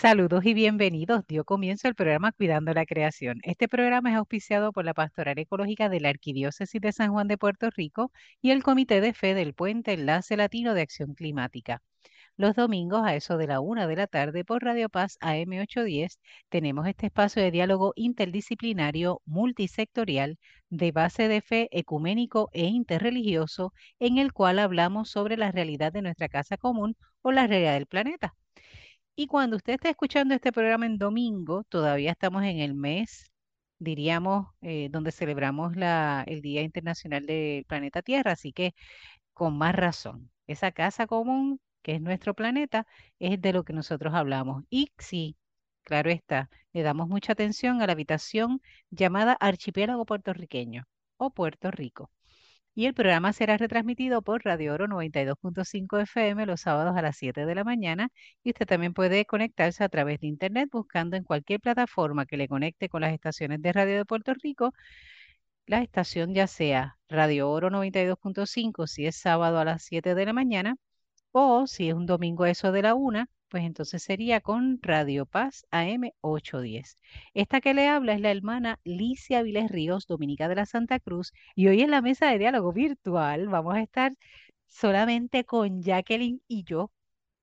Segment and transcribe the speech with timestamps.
[0.00, 1.26] Saludos y bienvenidos.
[1.26, 3.38] Dio comienzo el programa Cuidando la Creación.
[3.42, 7.36] Este programa es auspiciado por la Pastoral Ecológica de la Arquidiócesis de San Juan de
[7.36, 8.10] Puerto Rico
[8.40, 11.82] y el Comité de Fe del Puente Enlace Latino de Acción Climática.
[12.38, 16.16] Los domingos a eso de la una de la tarde por Radio Paz AM810
[16.48, 20.38] tenemos este espacio de diálogo interdisciplinario multisectorial
[20.70, 26.00] de base de fe ecuménico e interreligioso en el cual hablamos sobre la realidad de
[26.00, 28.34] nuestra casa común o la realidad del planeta.
[29.14, 33.30] Y cuando usted está escuchando este programa en domingo, todavía estamos en el mes,
[33.78, 35.74] diríamos, eh, donde celebramos
[36.26, 38.74] el Día Internacional del Planeta Tierra, así que
[39.34, 42.86] con más razón, esa casa común que es nuestro planeta
[43.18, 44.64] es de lo que nosotros hablamos.
[44.70, 45.36] Y sí,
[45.82, 50.84] claro está, le damos mucha atención a la habitación llamada Archipiélago Puertorriqueño
[51.18, 52.10] o Puerto Rico
[52.74, 57.44] y el programa será retransmitido por Radio Oro 92.5 FM los sábados a las 7
[57.46, 58.10] de la mañana
[58.42, 62.48] y usted también puede conectarse a través de internet buscando en cualquier plataforma que le
[62.48, 64.72] conecte con las estaciones de radio de Puerto Rico,
[65.66, 70.32] la estación ya sea Radio Oro 92.5 si es sábado a las 7 de la
[70.32, 70.76] mañana
[71.32, 75.66] o si es un domingo eso de la 1 pues entonces sería con Radio Paz
[75.70, 76.96] AM 810.
[77.34, 81.32] Esta que le habla es la hermana Licia Viles Ríos, Dominica de la Santa Cruz,
[81.54, 84.14] y hoy en la mesa de diálogo virtual vamos a estar
[84.68, 86.92] solamente con Jacqueline y yo.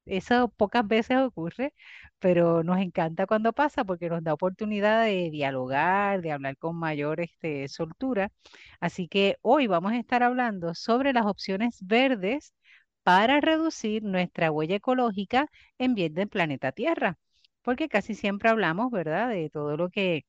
[0.06, 1.74] Eso pocas veces ocurre,
[2.20, 7.20] pero nos encanta cuando pasa porque nos da oportunidad de dialogar, de hablar con mayor
[7.22, 8.32] este, soltura.
[8.80, 12.54] Así que hoy vamos a estar hablando sobre las opciones verdes
[13.08, 17.18] para reducir nuestra huella ecológica en bien del planeta Tierra,
[17.62, 20.26] porque casi siempre hablamos, ¿verdad?, de todo lo que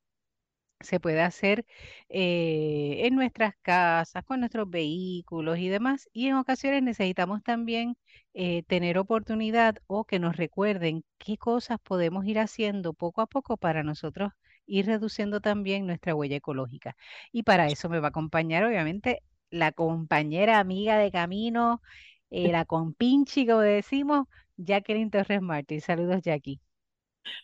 [0.81, 1.67] se puede hacer
[2.09, 7.97] eh, en nuestras casas, con nuestros vehículos y demás, y en ocasiones necesitamos también
[8.35, 13.57] eh, tener oportunidad o que nos recuerden qué cosas podemos ir haciendo poco a poco
[13.57, 14.33] para nosotros
[14.67, 16.97] ir reduciendo también nuestra huella ecológica.
[17.33, 21.81] Y para eso me va a acompañar, obviamente, la compañera amiga de camino,
[22.31, 25.81] eh, la compinchi, como decimos, Jacqueline Torres Martí.
[25.81, 26.61] Saludos, Jackie.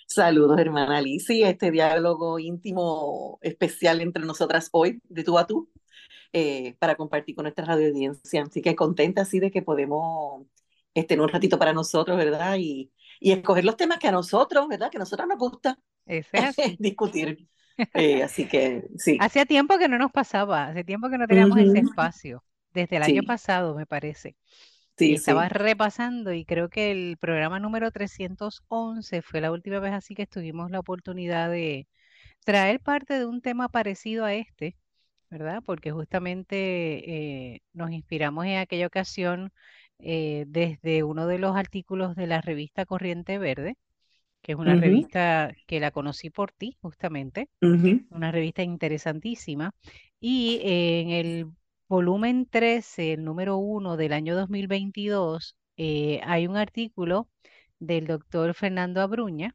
[0.07, 5.71] Saludos, hermana Alicia, este diálogo íntimo especial entre nosotras hoy, de tú a tú,
[6.33, 8.43] eh, para compartir con nuestra radio audiencia.
[8.43, 10.47] Así que contenta así de que podemos
[10.95, 12.57] tener un ratito para nosotros, ¿verdad?
[12.59, 14.91] Y, y escoger los temas que a nosotros, ¿verdad?
[14.91, 15.79] Que a nosotros nos gusta
[16.79, 17.49] discutir.
[17.93, 19.19] Eh, así que sí.
[19.21, 23.03] Hacía tiempo que no nos pasaba, hace tiempo que no teníamos ese espacio, desde el
[23.03, 24.37] año pasado, me parece.
[24.97, 30.15] Sí, estaba repasando y creo que el programa número 311 fue la última vez así
[30.15, 31.89] que tuvimos la oportunidad de
[32.45, 34.77] traer parte de un tema parecido a este,
[35.31, 35.63] ¿verdad?
[35.67, 39.53] Porque justamente eh, nos inspiramos en aquella ocasión
[39.99, 43.77] eh, desde uno de los artículos de la revista Corriente Verde,
[44.43, 47.49] que es una revista que la conocí por ti, justamente,
[48.11, 49.73] una revista interesantísima.
[50.21, 51.47] Y en el
[51.89, 57.29] volumen 13, el número 1 del año 2022, eh, hay un artículo
[57.79, 59.55] del doctor Fernando Abruña,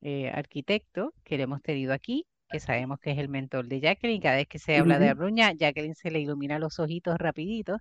[0.00, 4.22] eh, arquitecto, que le hemos tenido aquí, que sabemos que es el mentor de Jacqueline.
[4.22, 7.80] Cada vez que se habla de Abruña, Jacqueline se le ilumina los ojitos rapiditos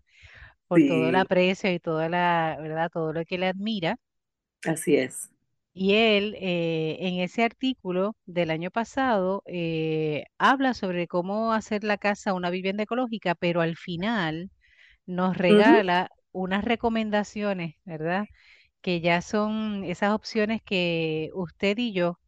[0.68, 2.90] por todo el aprecio y toda la, ¿verdad?
[2.92, 3.98] Todo lo que le admira.
[4.66, 5.32] Así es.
[5.80, 11.98] Y él, eh, en ese artículo del año pasado, eh, habla sobre cómo hacer la
[12.00, 14.50] casa una vivienda ecológica, pero al final
[15.08, 18.26] nos regala unas recomendaciones, ¿verdad?
[18.82, 22.20] Que ya son esas opciones que usted y yo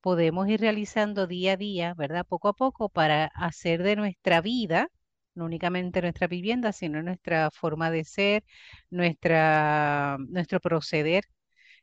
[0.00, 2.26] podemos ir realizando día a día, ¿verdad?
[2.28, 4.88] Poco a poco para hacer de nuestra vida,
[5.34, 8.44] no únicamente nuestra vivienda, sino nuestra forma de ser,
[8.90, 11.24] nuestra, nuestro proceder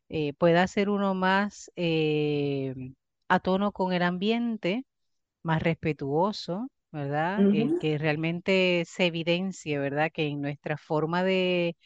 [0.09, 2.75] eh, pueda ser uno más eh,
[3.29, 4.85] a tono con el ambiente,
[5.43, 7.47] más respetuoso, ¿verdad?
[7.51, 10.11] El que realmente se evidencie, ¿verdad?
[10.13, 11.77] Que en nuestra forma de,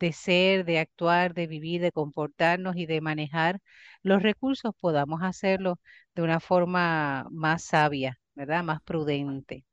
[0.00, 3.60] de ser, de actuar, de vivir, de comportarnos y de manejar
[4.02, 5.78] los recursos podamos hacerlo
[6.14, 8.64] de una forma más sabia, ¿verdad?
[8.64, 9.64] Más prudente,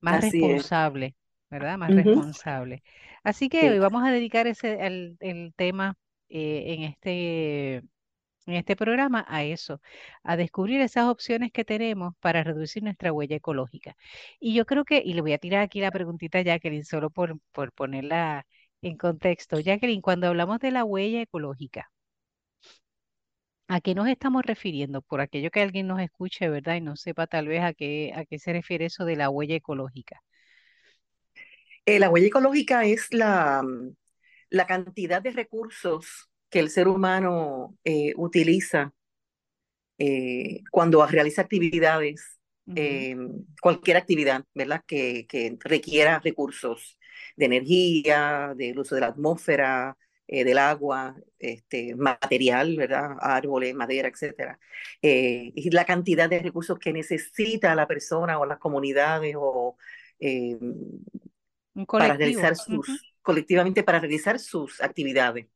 [0.00, 1.16] más responsable,
[1.50, 1.78] ¿verdad?
[1.78, 2.82] Más responsable.
[3.24, 5.96] Así que hoy vamos a dedicar ese, el tema
[6.28, 7.76] eh, en este,
[8.46, 9.80] en este programa a eso,
[10.22, 13.96] a descubrir esas opciones que tenemos para reducir nuestra huella ecológica.
[14.40, 17.10] Y yo creo que, y le voy a tirar aquí la preguntita a Jacqueline, solo
[17.10, 18.46] por, por ponerla
[18.82, 19.60] en contexto.
[19.60, 21.90] Jacqueline, cuando hablamos de la huella ecológica,
[23.68, 25.02] ¿a qué nos estamos refiriendo?
[25.02, 26.76] Por aquello que alguien nos escuche, ¿verdad?
[26.76, 29.56] Y no sepa tal vez a qué, a qué se refiere eso de la huella
[29.56, 30.22] ecológica.
[31.84, 33.62] Eh, la huella ecológica es la,
[34.50, 38.92] la cantidad de recursos que el ser humano eh, utiliza
[39.98, 42.38] eh, cuando realiza actividades,
[42.74, 43.16] eh,
[43.60, 44.82] cualquier actividad, ¿verdad?
[44.86, 46.98] Que, que requiera recursos
[47.36, 49.96] de energía, del uso de la atmósfera,
[50.28, 53.16] del agua, este, material, ¿verdad?
[53.20, 54.58] Árboles, madera, etcétera.
[55.00, 59.76] Eh, y la cantidad de recursos que necesita la persona o las comunidades o
[60.20, 65.46] eh, Un para realizar sus, colectivamente para realizar sus actividades.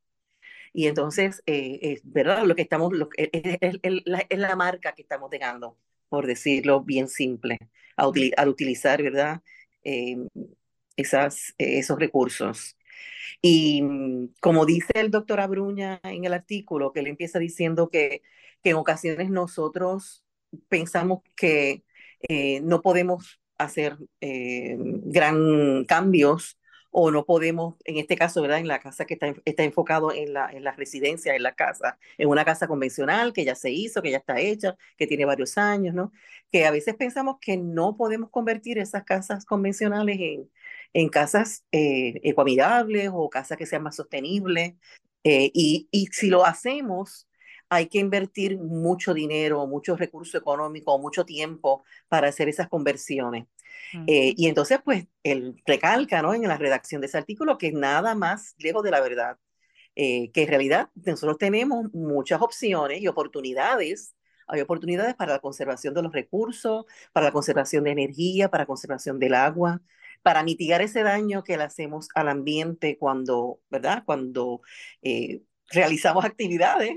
[0.73, 3.31] Y entonces, eh, es verdad, lo que estamos, lo, es,
[3.61, 5.79] es- es la, es la marca que estamos dejando,
[6.09, 7.59] por decirlo bien simple,
[7.97, 9.43] a mm, util- al utilizar, ¿verdad?
[9.85, 10.17] Eh,
[10.97, 12.77] esas, eh, esos recursos.
[13.43, 13.83] Y
[14.41, 18.23] como dice el doctor Abruña en el artículo, que él empieza diciendo que,
[18.63, 20.25] que en ocasiones nosotros
[20.69, 21.85] pensamos que
[22.29, 26.59] eh, no podemos hacer eh, gran cambios
[26.93, 28.59] o no podemos, en este caso, ¿verdad?
[28.59, 31.99] En la casa que está, está enfocado en la, en la residencia, en la casa,
[32.19, 35.57] en una casa convencional que ya se hizo, que ya está hecha, que tiene varios
[35.57, 36.13] años, ¿no?
[36.53, 40.51] Que a veces pensamos que no podemos convertir esas casas convencionales en,
[40.93, 44.75] en casas eh, ecoamigables o casas que sean más sostenibles.
[45.25, 47.27] Eh, y, y si lo hacemos,
[47.71, 53.47] hay que invertir mucho dinero, mucho recurso económico, mucho tiempo para hacer esas conversiones.
[54.07, 56.35] Eh, y entonces, pues, él recalca, ¿no?
[56.35, 59.39] En la redacción de ese artículo que nada más lejos de la verdad,
[59.95, 64.15] eh, que en realidad nosotros tenemos muchas opciones y oportunidades.
[64.47, 68.67] Hay oportunidades para la conservación de los recursos, para la conservación de energía, para la
[68.67, 69.81] conservación del agua,
[70.23, 74.03] para mitigar ese daño que le hacemos al ambiente cuando, ¿verdad?
[74.07, 74.63] Cuando
[75.03, 76.97] eh, realizamos actividades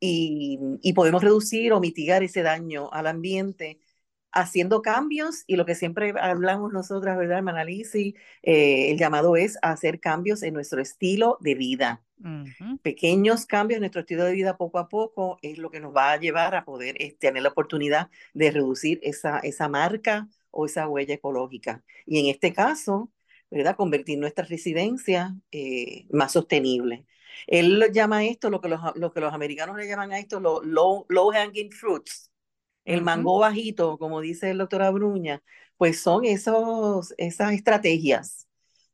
[0.00, 3.78] y podemos reducir o mitigar ese daño al ambiente
[4.34, 8.14] haciendo cambios y lo que siempre hablamos nosotras, ¿verdad, hermana Lizzy?
[8.42, 12.02] Eh, el llamado es a hacer cambios en nuestro estilo de vida.
[12.82, 16.12] Pequeños cambios en nuestro estilo de vida poco a poco es lo que nos va
[16.12, 20.88] a llevar a poder eh, tener la oportunidad de reducir esa, esa marca o esa
[20.88, 21.84] huella ecológica.
[22.06, 23.12] Y en este caso,
[23.50, 23.76] ¿verdad?
[23.76, 27.04] Convertir nuestra residencia eh, más sostenible.
[27.46, 30.64] Él llama esto, lo que los, lo que los americanos le llaman a esto, los
[30.64, 32.30] low, low hanging fruits
[32.84, 35.42] el mango bajito, como dice el doctor Abruña,
[35.76, 38.48] pues son esos, esas estrategias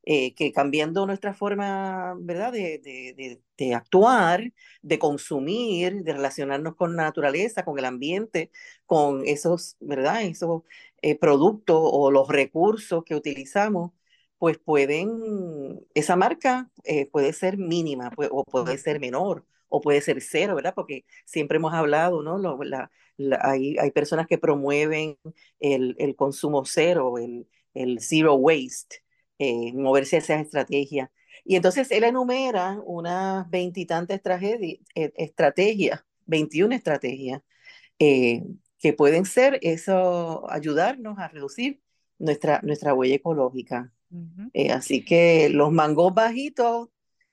[0.04, 4.52] eh, que cambiando nuestra forma, ¿verdad?, de, de, de, de, actuar,
[4.82, 8.50] de consumir, de relacionarnos con la naturaleza, con el ambiente,
[8.87, 10.62] con esos, ¿verdad?, esos
[11.02, 13.92] eh, productos o los recursos que utilizamos,
[14.38, 20.00] pues pueden, esa marca eh, puede ser mínima puede, o puede ser menor o puede
[20.00, 20.75] ser cero, ¿verdad?
[20.75, 22.38] Porque siempre hemos hablado, ¿no?
[22.38, 22.90] Lo, la,
[23.20, 25.19] la, hay, hay, personas que promueven
[25.61, 29.02] el, el consumo cero, el, el, zero waste,
[29.38, 31.11] eh, moverse a esas estrategias.
[31.44, 34.20] Y entonces él enumera unas veintitantas
[34.94, 37.43] estrategias, 21 estrategias,
[37.99, 38.43] eh,
[38.78, 41.81] que pueden ser eso, ayudarnos a reducir
[42.19, 43.93] nuestra, nuestra huella ecológica.
[44.11, 44.50] ujú.
[44.55, 46.88] Eh, así que los mangos bajitos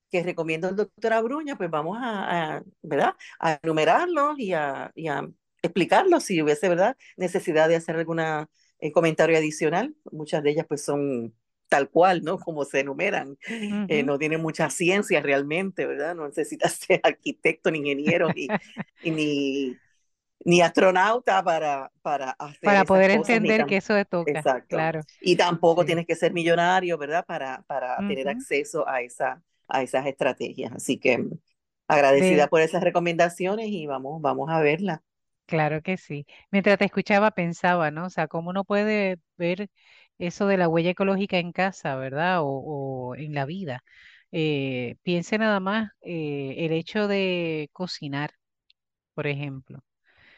[0.10, 3.13] que recomienda el doctor Abruña, pues vamos a, a ¿verdad?
[3.40, 5.30] a enumerarlos y a, y a
[5.68, 6.98] explicarlos si hubiese ¿verdad?
[7.18, 9.96] necesidad de hacer algún eh, comentario adicional.
[10.12, 11.34] Muchas de ellas pues son
[11.69, 12.40] tal cual, ¿no?
[12.40, 13.38] Como se enumeran.
[13.88, 16.16] Eh, no tienen mucha ciencia realmente, ¿verdad?
[16.16, 18.54] No necesitas ser arquitecto, ni ingeniero, ni,
[19.04, 19.80] ni,
[20.46, 24.68] ni astronauta para, para hacer Para poder cosas, entender que eso te toca, Exacto.
[24.68, 25.02] claro.
[25.19, 25.86] Y tampoco Sí.
[25.86, 27.26] tienes que ser millonario, ¿verdad?
[27.26, 30.74] Para, para tener acceso a, esa, a esas estrategias.
[30.74, 31.26] Así que
[31.88, 35.04] agradecida De, por esas recomendaciones y vamos, vamos a verla.
[35.47, 36.25] Claro que sí.
[36.51, 38.06] Mientras te escuchaba pensaba, ¿no?
[38.07, 39.69] O sea, cómo uno puede ver
[40.19, 42.42] eso de la huella ecológica en casa, ¿verdad?
[42.42, 42.47] O,
[43.11, 43.83] o en la vida.
[44.31, 48.31] Eh, piense nada más eh, el hecho de cocinar,
[49.16, 49.80] por ejemplo.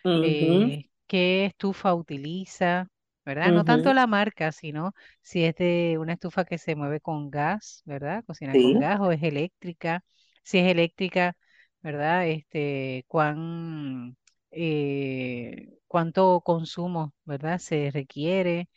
[0.03, 2.87] Ujú, eh, qué estufa utiliza,
[3.25, 3.51] ¿verdad?
[3.53, 7.81] No tanto la marca, sino si es de una estufa que se mueve con gas,
[7.85, 8.23] ¿verdad?
[8.25, 8.79] Cocina con Sí.
[8.79, 10.03] gas o es eléctrica.
[10.43, 11.35] Si es eléctrica,
[11.81, 12.27] ¿verdad?
[12.27, 14.17] Este, cuán,
[14.51, 17.59] eh, cuánto consumo, ¿verdad?
[17.59, 18.69] Se requiere,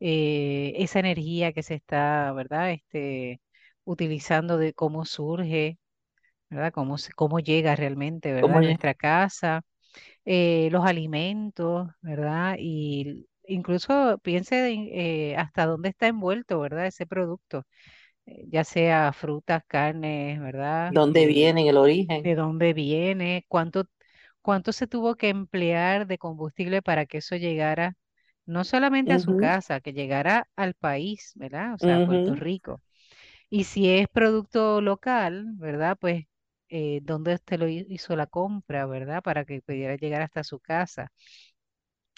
[0.00, 2.72] eh, esa energía que se está, ¿verdad?
[2.72, 3.40] Este,
[3.84, 5.78] utilizando de cómo surge,
[6.50, 6.72] ¿verdad?
[6.72, 8.56] Cómo, cómo llega realmente, ¿verdad?
[8.56, 8.78] ¿Cómo A es?
[8.78, 9.62] nuestra casa
[10.24, 12.56] eh, los alimentos, ¿verdad?
[12.58, 16.86] Y incluso piense en, eh, hasta dónde está envuelto, ¿verdad?
[16.86, 17.64] Ese producto,
[18.26, 20.94] ya sea frutas, carnes, ¿verdad?
[20.94, 22.32] ¿Dónde viene el origen?
[22.32, 23.84] de dónde viene, cuánto,
[24.46, 27.96] cuánto se tuvo que emplear de combustible para que eso llegara
[28.46, 31.74] no solamente a su casa, que llegara al país, ¿verdad?
[31.74, 32.80] O sea, a Puerto Rico.
[33.50, 35.98] Y si es producto local, ¿verdad?
[36.00, 36.26] Pues
[36.68, 39.22] eh, dónde usted lo hizo la compra, ¿verdad?
[39.22, 41.12] Para que pudiera llegar hasta su casa.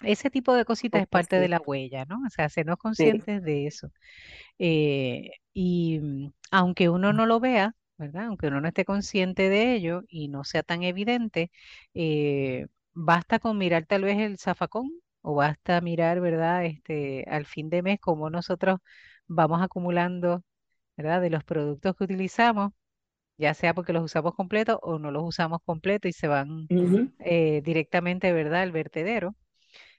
[0.03, 2.23] Ese tipo de cositas es parte de la huella, ¿no?
[2.27, 3.13] O sea, hacernos sí.
[3.17, 3.91] conscientes de eso.
[4.59, 8.27] Eh, y mm, aunque uno no lo vea, ¿verdad?
[8.27, 11.51] Aunque uno no esté consciente de ello y no sea tan evidente,
[11.95, 14.91] eh, basta con mirar tal vez el zafacón
[15.23, 16.65] o basta mirar, ¿verdad?
[16.67, 18.79] Este, al fin de mes cómo nosotros
[19.27, 20.45] vamos acumulando,
[20.97, 21.21] ¿verdad?
[21.23, 22.73] De los productos que utilizamos,
[23.39, 26.71] ya sea porque los usamos completos o no los usamos completos y se van
[27.21, 28.63] eh, directamente, ¿verdad?
[28.63, 29.37] Al vertedero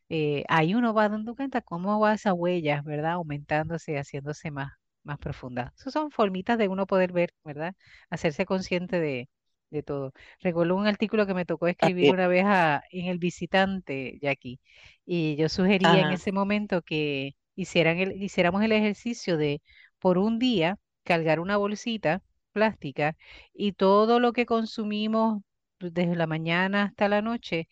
[0.10, 3.14] eh, ahí uno va dando cuenta cómo va esa huella, ¿verdad?
[3.14, 4.72] Aumentándose y haciéndose más,
[5.04, 5.74] más profunda.
[5.78, 7.76] Esas son formitas de uno poder ver, ¿verdad?
[8.10, 9.30] Hacerse consciente de,
[9.72, 10.14] de todo.
[10.42, 12.14] Recuerdo un artículo que me tocó escribir es.
[12.14, 14.60] una vez a- en El Visitante, Jackie,
[15.06, 19.62] y yo sugería en ese momento que hicieran el, hiciéramos el ejercicio de,
[20.00, 22.22] por un día, cargar una bolsita
[22.54, 23.16] plástica
[23.54, 25.42] y todo lo que consumimos
[25.80, 27.68] desde la mañana hasta la noche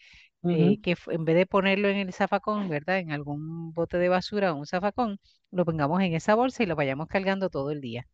[0.48, 3.00] eh, que en vez de ponerlo en el zafacón, ¿verdad?
[3.00, 5.20] En algún bote de basura o un zafacón,
[5.52, 8.08] lo pongamos en esa bolsa y lo vayamos cargando todo el día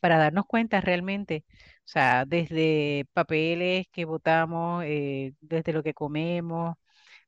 [0.00, 6.76] para darnos cuenta realmente, o sea, desde papeles que botamos, eh, desde lo que comemos,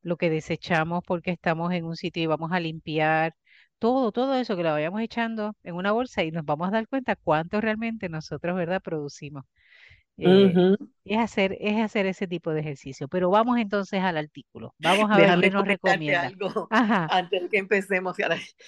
[0.03, 3.35] lo que desechamos porque estamos en un sitio y vamos a limpiar,
[3.79, 6.89] todo, todo eso que lo vayamos echando en una bolsa y nos vamos a dar
[6.89, 8.83] cuenta cuánto realmente nosotros, ¿verdad?
[8.83, 9.45] Producimos.
[10.21, 10.91] Eh, ujú.
[11.05, 13.09] es hacer, es hacer ese tipo de ejercicio.
[13.09, 14.75] Pero vamos entonces al artículo.
[14.79, 16.23] Vamos a ver qué Déjame nos recomienda.
[16.23, 18.17] algo Ajá, antes de que empecemos.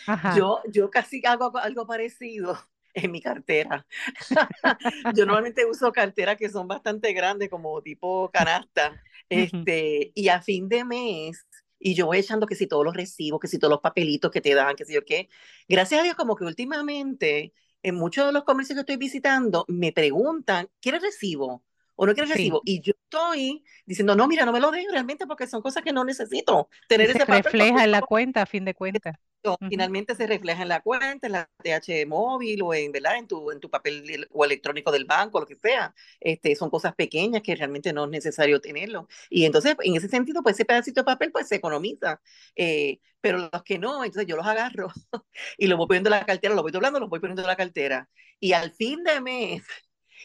[0.06, 0.36] Ajá.
[0.36, 2.58] Yo, yo casi hago algo parecido
[2.94, 3.86] en mi cartera.
[5.16, 10.68] Yo normalmente uso carteras que son bastante grandes, como tipo canasta, este, y a fin
[10.68, 11.46] de mes,
[11.78, 14.40] y yo voy echando que si todos los recibos, que si todos los papelitos que
[14.40, 15.28] te dan, que si yo qué.
[15.68, 19.92] Gracias a Dios, como que últimamente, en muchos de los comercios que estoy visitando, me
[19.92, 21.62] preguntan, ¿quieres recibo?
[21.96, 22.62] ¿O no quieres Sí, recibo?
[22.64, 25.92] Y yo estoy diciendo, no, mira, no me lo den realmente porque son cosas que
[25.92, 29.16] no necesito tener se ese papel refleja en la cuenta a fin de cuentas.
[29.44, 33.16] no, Ujú, finalmente se refleja en la cuenta, en la TH móvil o en, ¿verdad?
[33.18, 35.92] en tu, en tu papel el- o electrónico del banco, lo que sea.
[36.20, 39.08] Este, son cosas pequeñas que realmente no es necesario tenerlo.
[39.30, 42.20] Y entonces, en ese sentido, pues ese pedacito de papel pues se economiza.
[42.54, 44.88] Eh, pero los que no, entonces yo los agarro
[45.58, 47.56] y los voy poniendo en la cartera, los voy doblando, los voy poniendo en la
[47.56, 48.08] cartera.
[48.40, 49.62] Y al fin de mes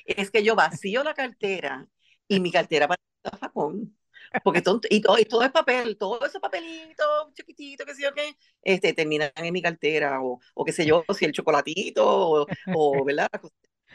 [0.05, 1.87] es que yo vacío la cartera
[2.27, 3.97] y mi cartera para el zafacón.
[4.43, 8.13] Porque todo, y, todo, y todo es papel, todo ese papelito chiquitito, que sé yo
[8.13, 12.45] qué, este, terminan en mi cartera, o, o qué sé yo, si el chocolatito, o,
[12.75, 13.29] o, ¿verdad?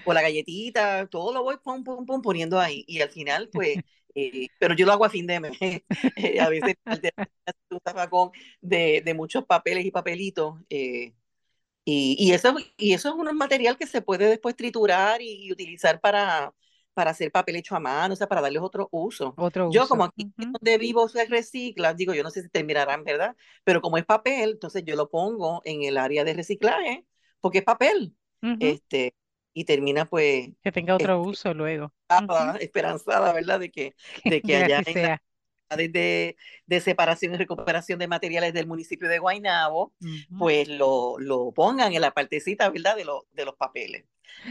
[0.04, 2.84] O la galletita, todo lo voy pum, pum, pum, poniendo ahí.
[2.88, 3.78] Y al final, pues,
[4.14, 5.52] eh, pero yo lo hago a fin de mes.
[6.16, 6.76] Eh, a veces
[7.84, 8.30] zafacón
[8.60, 10.60] de, de muchos papeles y papelitos.
[10.70, 11.12] eh,
[11.84, 15.52] y, y eso, y eso es un material que se puede después triturar y, y
[15.52, 16.54] utilizar para,
[16.94, 19.36] para hacer papel hecho a mano, o sea, para darles otro uso.
[19.36, 19.88] Otro Yo, uso.
[19.88, 23.36] como aquí donde vivo se recicla, digo, yo no sé si terminarán, ¿verdad?
[23.64, 27.06] Pero como es papel, entonces yo lo pongo en el área de reciclaje,
[27.40, 28.16] porque es papel.
[28.58, 29.14] Este,
[29.54, 31.92] y termina pues Que tenga otro este, uso luego.
[32.16, 33.60] Ujú, esperanzada, esperanzada, ¿verdad?
[33.60, 33.96] De que,
[34.26, 35.16] de que allá en.
[35.76, 36.36] De,
[36.66, 39.92] de separación y recuperación de materiales del municipio de Guaynabo,
[40.36, 42.96] pues lo, lo pongan en la partecita, ¿verdad?
[42.96, 44.04] De, lo, de los papeles.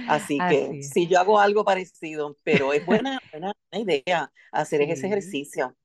[0.05, 0.87] Así que es.
[0.87, 5.07] sí, yo hago algo parecido, pero es buena, buena, idea hacer ese Sí.
[5.07, 5.75] ejercicio.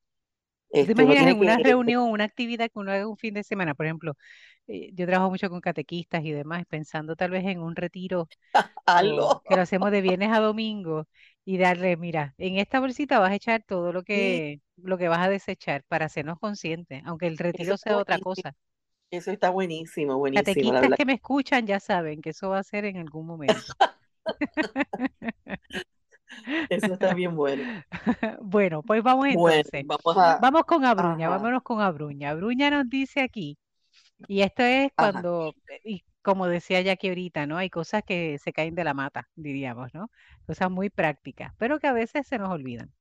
[0.72, 3.42] ¿Tú te imaginas en una que reunión, una actividad que uno haga un fin de
[3.42, 3.74] semana?
[3.74, 4.14] Por ejemplo,
[4.68, 8.30] eh, yo trabajo mucho con catequistas y demás, pensando tal vez en un retiro
[8.86, 9.42] algo.
[9.44, 11.08] que lo hacemos de viernes a domingo
[11.46, 15.20] y darle, mira, en esta bolsita vas a echar todo lo que, lo que vas
[15.20, 18.52] a desechar para hacernos conscientes, aunque el retiro sea otra cosa.
[19.10, 20.96] Eso está buenísimo, buenísimo, la Catequistas verdad.
[20.96, 23.54] que me escuchan ya saben que eso va a ser en algún momento.
[26.68, 27.62] Eso está bien bueno.
[28.42, 29.86] Bueno, pues vamos Bueno, entonces.
[29.86, 32.30] vamos a, Vamos con Abruña, ajá, vámonos con Abruña.
[32.30, 33.56] Abruña nos dice aquí,
[34.28, 37.56] y esto es cuando, eh, y como decía Jackie ahorita, ¿no?
[37.58, 40.10] Hay cosas que se caen de la mata, diríamos, ¿no?
[40.46, 42.92] Cosas muy prácticas, pero que a veces se nos olvidan.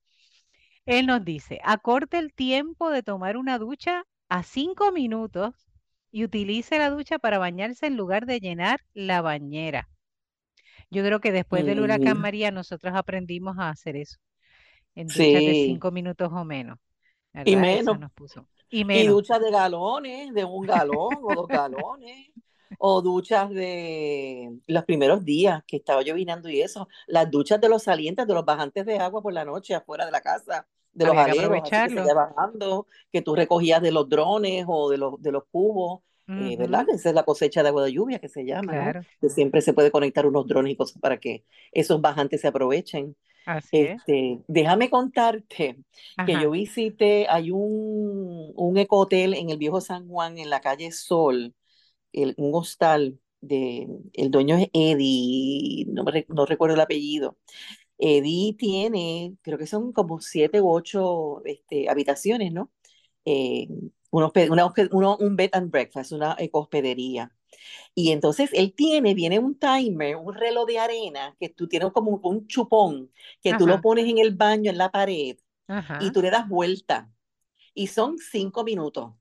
[0.86, 5.56] Él nos dice, acorte el tiempo de tomar una ducha a cinco minutos
[6.12, 9.90] y utilice la ducha para bañarse en lugar de llenar la bañera.
[10.90, 14.18] Yo creo que después del huracán Mm, María nosotros aprendimos a hacer eso,
[14.96, 16.78] en duchas de cinco minutos o menos,
[17.44, 18.00] y menos.
[18.00, 18.48] nos puso.
[18.70, 22.30] Y Y duchas de galones, de un galón o dos galones,
[22.78, 27.84] o duchas de los primeros días que estaba llovinando y eso, las duchas de los
[27.84, 31.16] salientes, de los bajantes de agua por la noche afuera de la casa, de los
[31.16, 35.44] Había aleros, que bajando, que tú recogías de los drones o de los, de los
[35.52, 36.88] cubos, eh, ¿verdad?
[36.90, 39.04] Esa es la cosecha de agua de lluvia que se llama.
[39.22, 43.16] Que siempre se puede conectar unos drones y cosas para que esos bajantes se aprovechen.
[43.46, 43.98] Así es.
[44.00, 45.78] Este, déjame contarte
[46.26, 50.92] que yo visité, hay un, un ecohotel en el Viejo San Juan, en la calle
[50.92, 51.54] Sol,
[52.24, 57.38] el- un hostal de, el dueño es Eddie, no, me no recuerdo el apellido.
[57.98, 62.72] Eddie tiene, creo que son como siete u ocho este, habitaciones, ¿no?
[63.26, 63.68] Eh,
[64.12, 67.32] un, una hospe- uno- un bed and breakfast, una hospedería.
[67.94, 72.12] Y entonces él tiene, viene un timer, un reloj de arena, que tú tienes como
[72.24, 75.38] un chupón, que tú lo ajá, pones en el baño, en la pared,
[75.98, 76.14] y ajá.
[76.14, 77.12] tú le das vuelta.
[77.74, 79.14] Y son cinco minutos.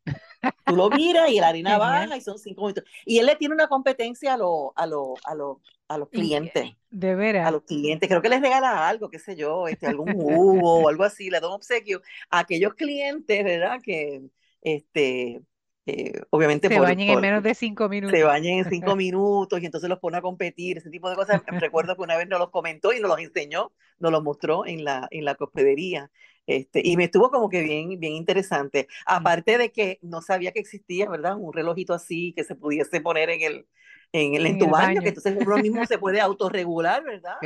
[0.64, 2.84] Tú lo miras y la harina baja y son cinco minutos.
[3.04, 5.58] Y él le tiene una competencia a, los a, los a, los
[5.88, 6.72] a los clientes.
[6.90, 10.12] de A veras, los clientes, creo que les regala algo, qué sé yo, este, algún
[10.12, 13.80] jugo o algo así, le da un obsequio a aquellos clientes, ¿verdad?
[13.82, 14.22] Que,
[14.62, 15.42] este,
[15.86, 18.22] eh, obviamente se por, bañen en por, menos de cinco se minutos.
[18.22, 21.42] bañen en cinco minutos y entonces los pone a competir, ese tipo de cosas.
[21.46, 24.84] Recuerdo que una vez nos los comentó y nos los enseñó, nos los mostró en
[24.84, 26.10] la, en la hospedería.
[26.46, 28.88] Este, y me estuvo como que bien, bien interesante.
[29.06, 31.36] Aparte de que no sabía que existía, ¿verdad?
[31.38, 33.66] Un relojito así que se pudiese poner en el,
[34.12, 35.10] en el, en En tu el baño, que baño.
[35.10, 37.36] entonces uno mismo se puede autorregular, ¿verdad?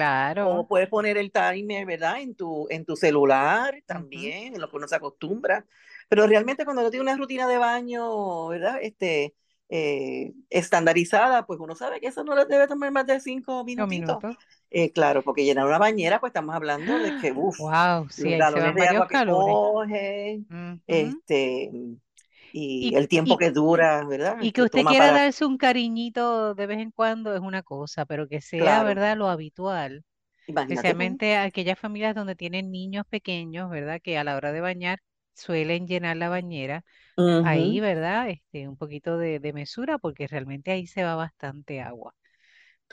[0.40, 0.68] O Claro.
[0.68, 2.20] puedes poner el timer, ¿verdad?
[2.20, 5.66] En tu, en tu celular también, en lo que uno se acostumbra.
[6.08, 8.78] Pero realmente cuando uno tiene una rutina de baño, ¿verdad?
[8.82, 9.34] Este,
[9.68, 14.18] eh, estandarizada, pues uno sabe que eso no le debe tomar más de cinco minutitos.
[14.18, 14.36] minutos.
[14.70, 18.38] Eh, claro, porque llenar una bañera, pues estamos hablando de que, uff, Wow, sí, los
[18.38, 19.22] galones de agua que calories.
[19.22, 20.80] coge, Ujú.
[20.86, 21.70] este,
[22.52, 24.38] y Y, el tiempo y, que dura, ¿verdad?
[24.38, 28.06] y que usted quiera para, darse un cariñito de vez en cuando es una cosa,
[28.06, 30.04] pero que sea, claro, ¿verdad?, lo habitual.
[30.46, 30.94] imagínate.
[30.94, 34.00] Especialmente aquellas familias donde tienen niños pequeños, ¿verdad?
[34.02, 35.00] Que a la hora de bañar
[35.38, 36.84] suelen llenar la bañera.
[37.42, 37.80] Ahí.
[37.80, 38.30] ¿verdad?
[38.30, 42.14] Este, un poquito de, de mesura porque realmente ahí se va bastante agua,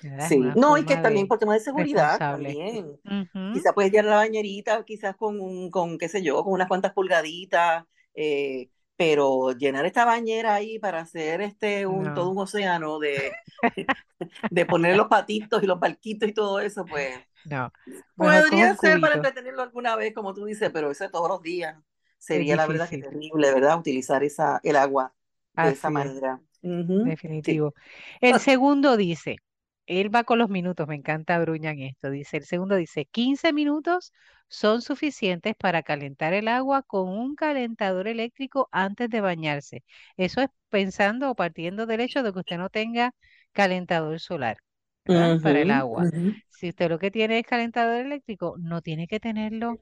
[0.02, 0.28] ¿verdad?
[0.30, 3.00] Es Sí, una no, y que también por tema de seguridad también.
[3.06, 6.68] Ujú, Quizás puedes llenar la bañerita, quizás con, un- con, qué sé yo, con unas
[6.68, 7.86] cuantas pulgaditas,
[8.16, 13.40] eh, pero llenar esta bañera ahí para hacer este un, todo un océano de,
[14.50, 17.72] de poner los patitos y los barquitos y todo eso, pues no.
[18.16, 21.95] Podría ser para entretenerlo alguna vez, como tú dices, pero eso todos los días Es
[22.18, 23.80] sería la verdad que terrible, ¿verdad?
[23.80, 25.14] Utilizar esa, el agua
[25.56, 25.94] de esa es.
[25.94, 26.42] manera.
[26.62, 26.70] Sí.
[27.10, 27.74] Definitivo.
[28.22, 29.38] El segundo dice,
[29.86, 33.54] él va con los minutos, me encanta Bruña en esto, dice, el segundo dice, 15
[33.54, 34.14] minutos
[34.48, 39.84] son suficientes para calentar el agua con un calentador eléctrico antes de bañarse.
[40.18, 43.14] Eso es pensando o partiendo del hecho de que usted no tenga
[43.54, 44.58] calentador solar.
[45.06, 46.10] Para el agua.
[46.50, 49.80] Si usted lo que tiene es calentador eléctrico, no tiene que tenerlo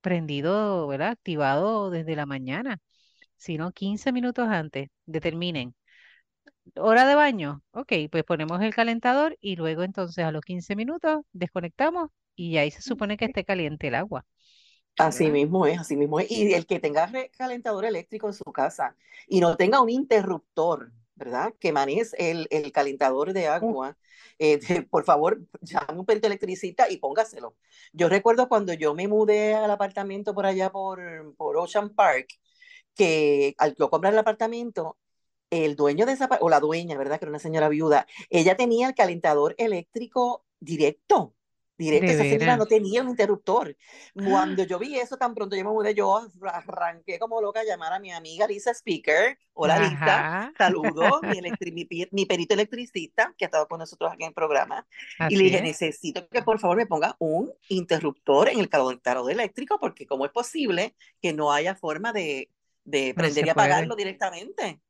[0.00, 1.10] prendido, ¿verdad?
[1.10, 2.78] Activado desde la mañana,
[3.36, 4.88] sino 15 minutos antes.
[5.06, 5.74] Determinen.
[6.76, 7.62] Hora de baño.
[7.72, 12.70] Ok, pues ponemos el calentador y luego entonces a los 15 minutos desconectamos y ahí
[12.70, 14.24] se supone que esté caliente el agua,
[14.98, 16.30] Así mismo es, así mismo es.
[16.30, 18.96] Y el que tenga calentador eléctrico en su casa
[19.28, 21.54] y no tenga un interruptor, ¿verdad?
[21.60, 23.96] Que maneje el, el calentador de agua,
[24.40, 27.56] eh, de- por favor, llame un perito electricista y póngaselo.
[27.92, 32.28] Yo recuerdo cuando yo me mudé al apartamento por allá por, por Ocean Park,
[32.94, 34.98] que al yo comprar el apartamento,
[35.50, 37.18] el dueño de esa, o la dueña, ¿verdad?
[37.18, 41.34] Que era una señora viuda, ella tenía el calentador eléctrico directo,
[41.86, 43.76] directo, esa señora no tenía un interruptor.
[44.20, 47.92] Cuando yo vi eso, tan pronto yo me mudé, yo arranqué como loca a llamar
[47.92, 49.38] a mi amiga Lisa Speaker.
[49.54, 54.12] Hola Lisa, Ajá, saludos, mi, electri- mi, mi perito electricista que ha estado con nosotros
[54.12, 54.86] aquí en el programa.
[55.26, 55.62] Y le así dije, es.
[55.62, 60.32] necesito que por favor me ponga un interruptor en el calentador eléctrico, porque cómo es
[60.32, 62.50] posible que no haya forma de,
[62.84, 63.84] de No prender se y puede.
[63.88, 64.80] apagarlo directamente.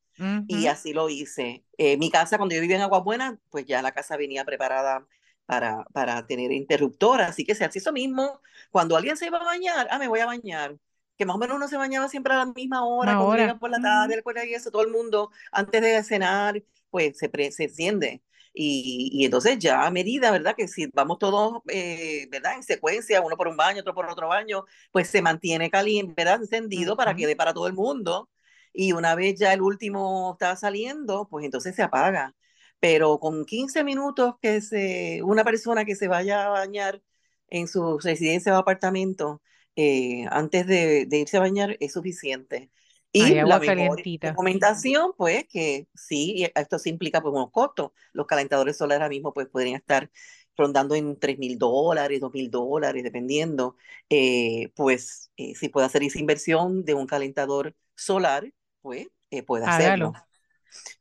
[0.47, 1.65] Y Ujú, así lo hice.
[1.79, 5.07] Eh, mi casa, cuando yo vivía en Agua Buena, pues ya la casa venía preparada
[5.51, 7.21] para, para tener interruptor.
[7.23, 8.41] Así que se hace eso mismo.
[8.71, 10.77] Cuando alguien se iba a bañar, ah, me voy a bañar.
[11.17, 13.71] Que más o menos uno se bañaba siempre a la misma hora, cuando llega por
[13.71, 17.53] la tarde, el colegio y eso, todo el mundo, antes de cenar, pues se, pre-
[17.53, 18.23] se enciende.
[18.53, 20.55] Y, y entonces ya a medida, ¿verdad?
[20.57, 22.55] Que si vamos todos, eh, ¿verdad?
[22.57, 26.41] En secuencia, uno por un baño, otro por otro baño, pues se mantiene caliente, ¿verdad?
[26.43, 28.29] Encendido para que dé para todo el mundo
[28.73, 32.35] y una vez ya el último está saliendo, pues entonces se apaga.
[32.81, 37.03] Pero con 15 minutos que se, una persona que se vaya a bañar
[37.49, 39.43] en su residencia o apartamento,
[39.77, 42.71] eh, antes de, de irse a bañar es suficiente.
[43.13, 47.91] Y la mejor recomendación, pues, que sí, esto se implica pues unos costos.
[48.13, 50.11] Los calentadores solares ahora mismo pues podrían estar
[50.57, 53.77] rondando en tres mil dólares, dos mil dólares, dependiendo.
[54.09, 59.09] Eh, pues eh, si puede hacer esa inversión de un calentador solar, pues
[59.47, 60.13] puede hacerlo.
[60.13, 60.30] Hágalo.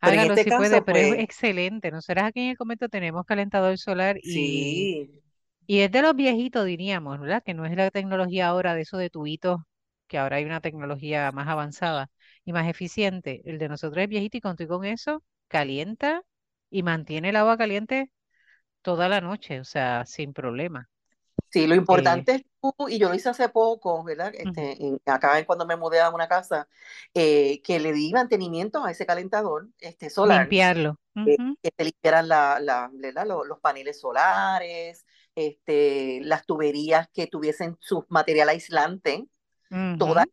[0.03, 1.91] Pero en Hágalo este si puede, pero es pues excelente.
[1.91, 5.09] Nosotros aquí en el convento tenemos calentador solar y sí,
[5.67, 7.43] Y es de los viejitos, diríamos, ¿verdad?
[7.45, 9.59] Que no es la tecnología ahora de eso de tubitos,
[10.07, 12.09] que ahora hay una tecnología más avanzada
[12.45, 13.41] y más eficiente.
[13.45, 16.23] El de nosotros es viejito y con, con eso calienta
[16.71, 18.11] y mantiene el agua caliente
[18.81, 20.89] toda la noche, o sea, sin problema.
[21.49, 24.31] Sí, lo Eh, importante es tú, y yo lo hice hace poco, ¿verdad?
[24.35, 26.67] Este, en- acá cuando me mudé a una casa,
[27.13, 30.95] eh, que le di mantenimiento a ese calentador este, solar, limpiarlo.
[31.25, 32.91] eh, que se limpiaran la, la-.
[33.25, 39.27] Los, los paneles solares, este, las tuberías que tuviesen su material aislante,
[39.97, 40.31] todas ujú.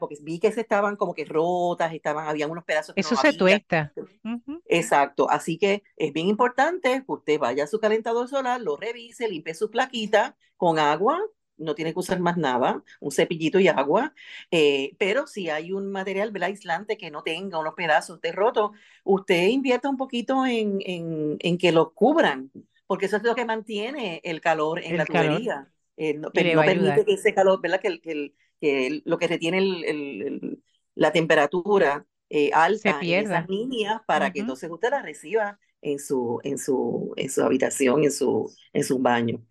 [0.00, 3.16] porque vi que se estaban como que rotas, estaban, habían unos pedazos que no Eso
[3.16, 3.32] se había.
[3.32, 3.94] tuesta.
[4.24, 8.76] ujú, Exacto, así que es bien importante que usted vaya a su calentador solar, lo
[8.76, 11.20] revise, limpie su plaquita con agua,
[11.56, 14.12] no tiene que usar más nada, un cepillito y agua,
[14.50, 16.48] eh, pero si hay un material ¿verdad?
[16.48, 18.72] aislante que no tenga unos pedazos de roto,
[19.04, 22.50] usted invierta un poquito en, en, en que lo cubran,
[22.88, 25.72] porque eso es lo que mantiene el calor en la calor tubería.
[25.96, 27.80] Eh, no, y per- le no permite que ese calor, ¿verdad?
[27.80, 30.62] Que, el- que, el- que lo que retiene el- el- el-
[30.94, 35.58] la temperatura eh, Se alta en esas líneas para que ujú, entonces usted la reciba
[35.82, 39.44] en su, en su, en su habitación, en su, en su baño.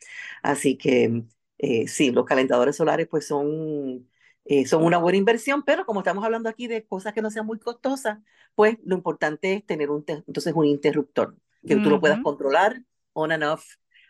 [0.43, 1.23] Así que
[1.57, 4.09] eh, sí, los calentadores solares pues son,
[4.45, 7.45] eh, son una buena inversión, pero como estamos hablando aquí de cosas que no sean
[7.45, 8.19] muy costosas,
[8.55, 13.31] pues lo importante es tener un, entonces un interruptor que tú lo puedas controlar on
[13.31, 13.65] and off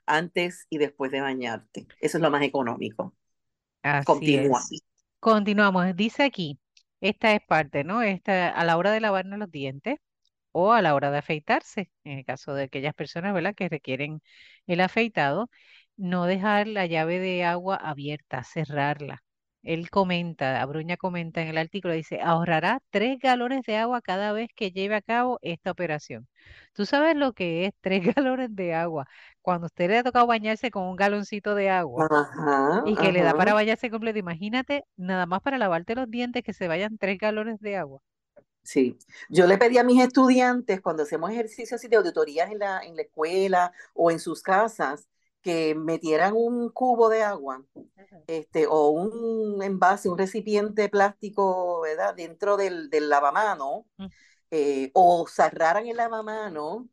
[0.05, 1.87] antes y después de bañarte.
[1.99, 3.15] Eso es lo más económico.
[3.83, 4.69] Así Continúa.
[4.75, 4.84] es.
[5.25, 5.95] Continuamos.
[5.95, 6.59] Dice aquí,
[7.01, 8.03] esta es parte, ¿no?
[8.03, 9.97] Esta, a la hora de lavarnos los dientes
[10.51, 14.21] o a la hora de afeitarse, en el caso de aquellas personas, ¿verdad?, que requieren
[14.67, 15.49] el afeitado,
[15.97, 19.23] no dejar la llave de agua abierta, cerrarla.
[19.65, 24.49] Él comenta, Abruña comenta en el artículo, dice, ahorrará tres galones de agua cada vez
[24.55, 26.27] que lleve a cabo esta operación.
[26.73, 29.07] ¿Tú sabes lo que es tres galones de agua?
[29.41, 33.11] Cuando a usted le ha tocado bañarse con un galoncito de agua Ajá, y que
[33.11, 36.97] le da para bañarse completo, imagínate, nada más para lavarte los dientes que se vayan
[36.97, 38.01] tres galones de agua.
[38.63, 38.97] Sí,
[39.29, 42.95] yo le pedí a mis estudiantes cuando hacemos ejercicios así de auditorías en la, en
[42.95, 45.07] la escuela o en sus casas
[45.45, 47.63] que metieran un cubo de agua
[48.27, 52.15] este, o un envase, un recipiente plástico, ¿verdad?
[52.15, 53.85] Dentro del, del lavamano
[54.51, 56.89] eh, o cerraran el lavamano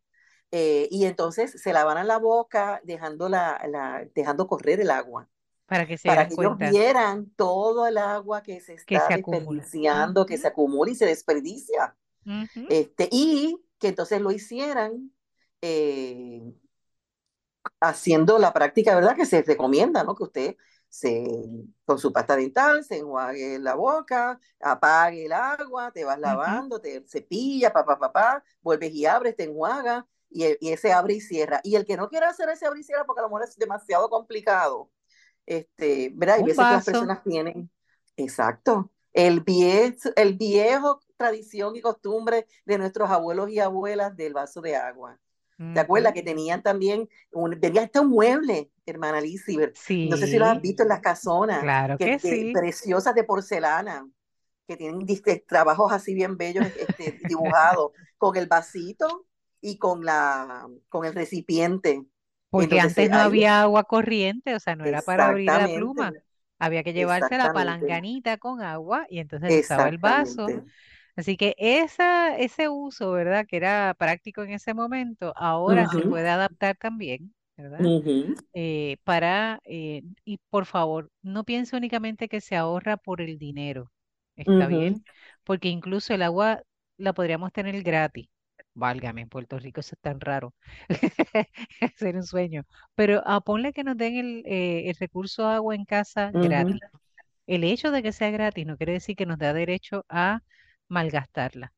[0.53, 5.29] eh, y entonces se lavaran la boca dejando, la, la- dejando correr el agua
[5.67, 9.71] Para que se para que ellos vieran todo el agua que se que está acumula.
[9.71, 11.97] desperdiciando, que se acumula y se desperdicia.
[12.69, 15.13] Este, y que entonces lo hicieran
[15.63, 16.43] eh,
[17.81, 19.17] haciendo la práctica, ¿verdad?
[19.17, 20.15] Que se recomienda, ¿no?
[20.15, 20.57] Que usted
[20.89, 21.25] se,
[21.87, 27.03] con su pasta dental se enjuague la boca, apague el agua, te vas lavando, te
[27.09, 31.61] cepilla, papá, papá, vuelves y abres, te enjuaga, y, y ese abre y cierra.
[31.65, 33.57] Y el que no quiera hacer ese abre y cierra porque a lo mejor es
[33.57, 34.91] demasiado complicado,
[35.47, 36.41] este, ¿verdad?
[36.41, 37.71] Un veces que las personas tienen,
[38.17, 44.61] exacto, el viejo, el viejo tradición y costumbre de nuestros abuelos y abuelas del vaso
[44.61, 45.19] de agua.
[45.73, 49.59] ¿Te acuerdas que tenían también, un, venía hasta un mueble, hermana Lizzy,
[50.03, 52.53] no sé si lo has Sí, visto en las casonas, claro que, sí.
[52.53, 54.07] preciosas de porcelana,
[54.69, 59.27] que tienen diste, trabajos así bien bellos este, dibujados, con el vasito
[59.61, 62.05] y con, la, con el recipiente.
[62.51, 65.69] Porque Entonces, antes eh, no había agua corriente, o sea, no era para abrir la
[65.69, 66.17] pluma.
[66.59, 70.67] Había que llevarse la palanganita con agua y entonces usaba el vaso.
[71.17, 73.47] Así que esa, ese uso, ¿verdad?
[73.47, 77.93] Que era práctico en ese momento, ahora se puede adaptar también, ¿verdad?
[78.55, 83.91] eh, para, eh, y por favor, no piense únicamente que se ahorra por el dinero,
[84.37, 85.05] ¿está bien?
[85.45, 86.63] Porque incluso el agua
[86.97, 88.29] la podríamos tener gratis.
[88.75, 90.55] Válgame, en Puerto Rico eso es tan raro.
[91.97, 92.65] Sería un sueño.
[92.95, 96.83] Pero a ponle que nos den el, eh, el recurso agua en casa gratis.
[97.47, 100.41] El hecho de que sea gratis no quiere decir que nos da derecho a
[100.93, 101.73] malgastarla.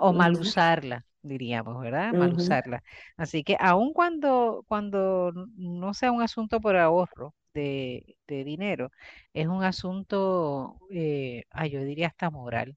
[0.00, 2.14] O mal usarla, diríamos, ¿verdad?
[2.14, 2.82] Mal usarla.
[3.16, 8.90] Así que aun cuando, cuando no sea un asunto por ahorro de, de dinero,
[9.34, 12.76] es un asunto, eh, ay, yo diría hasta moral.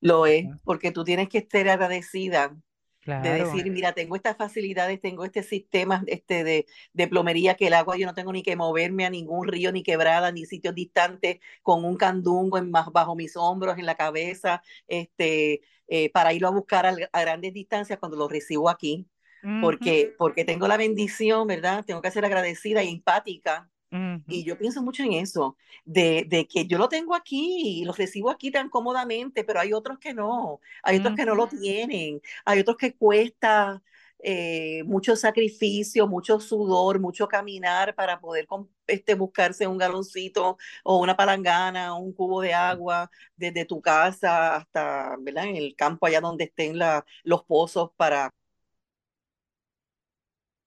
[0.00, 2.56] Lo es, porque tú tienes que estar agradecida
[3.20, 7.74] de decir, mira, tengo estas facilidades, tengo este sistema este de, de plomería que el
[7.74, 11.38] agua yo no tengo ni que moverme a ningún río, ni quebrada, ni sitios distantes,
[11.62, 16.48] con un candungo en más, bajo mis hombros, en la cabeza, este, eh, para irlo
[16.48, 19.08] a buscar a, a grandes distancias cuando lo recibo aquí,
[19.58, 21.84] porque, porque tengo la bendición, ¿verdad?
[21.84, 23.70] Tengo que ser agradecida y empática
[24.28, 27.92] y yo pienso mucho en eso, de, de, que yo lo tengo aquí y lo
[27.92, 32.20] recibo aquí tan cómodamente, pero hay otros que no, hay otros que no lo tienen,
[32.44, 33.82] hay otros que cuesta,
[34.22, 38.46] eh, mucho sacrificio, mucho sudor, mucho caminar para poder
[38.86, 45.16] este, buscarse un galoncito o una palangana, un cubo de agua desde tu casa hasta
[45.20, 45.46] ¿verdad?
[45.46, 48.30] en el campo allá donde estén la, los pozos para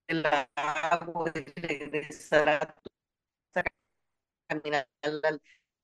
[0.07, 2.75] el agua, regresar a
[4.61, 5.37] caminar a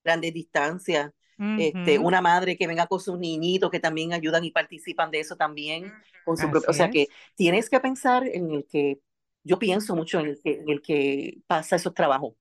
[0.04, 1.12] grandes distancias.
[1.58, 5.38] Este, una madre que venga con sus niñitos que también ayudan y participan de eso
[5.38, 5.94] también
[6.26, 9.00] con su propio, o sea que tienes que pensar en el que
[9.42, 12.34] yo pienso mucho en el que, en el que pasa esos trabajos.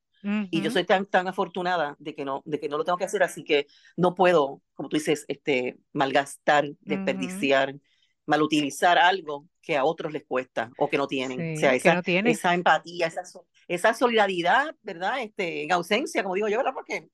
[0.50, 3.04] Y yo soy tan tan afortunada de que no de que no lo tengo que
[3.04, 7.76] hacer así que no puedo como tú dices este malgastar desperdiciar
[8.26, 11.54] malutilizar algo que a otros les cuesta o que no tienen.
[11.54, 13.22] O sea esa, esa empatía esa,
[13.68, 17.08] esa solidaridad verdad este en ausencia como digo yo verdad porque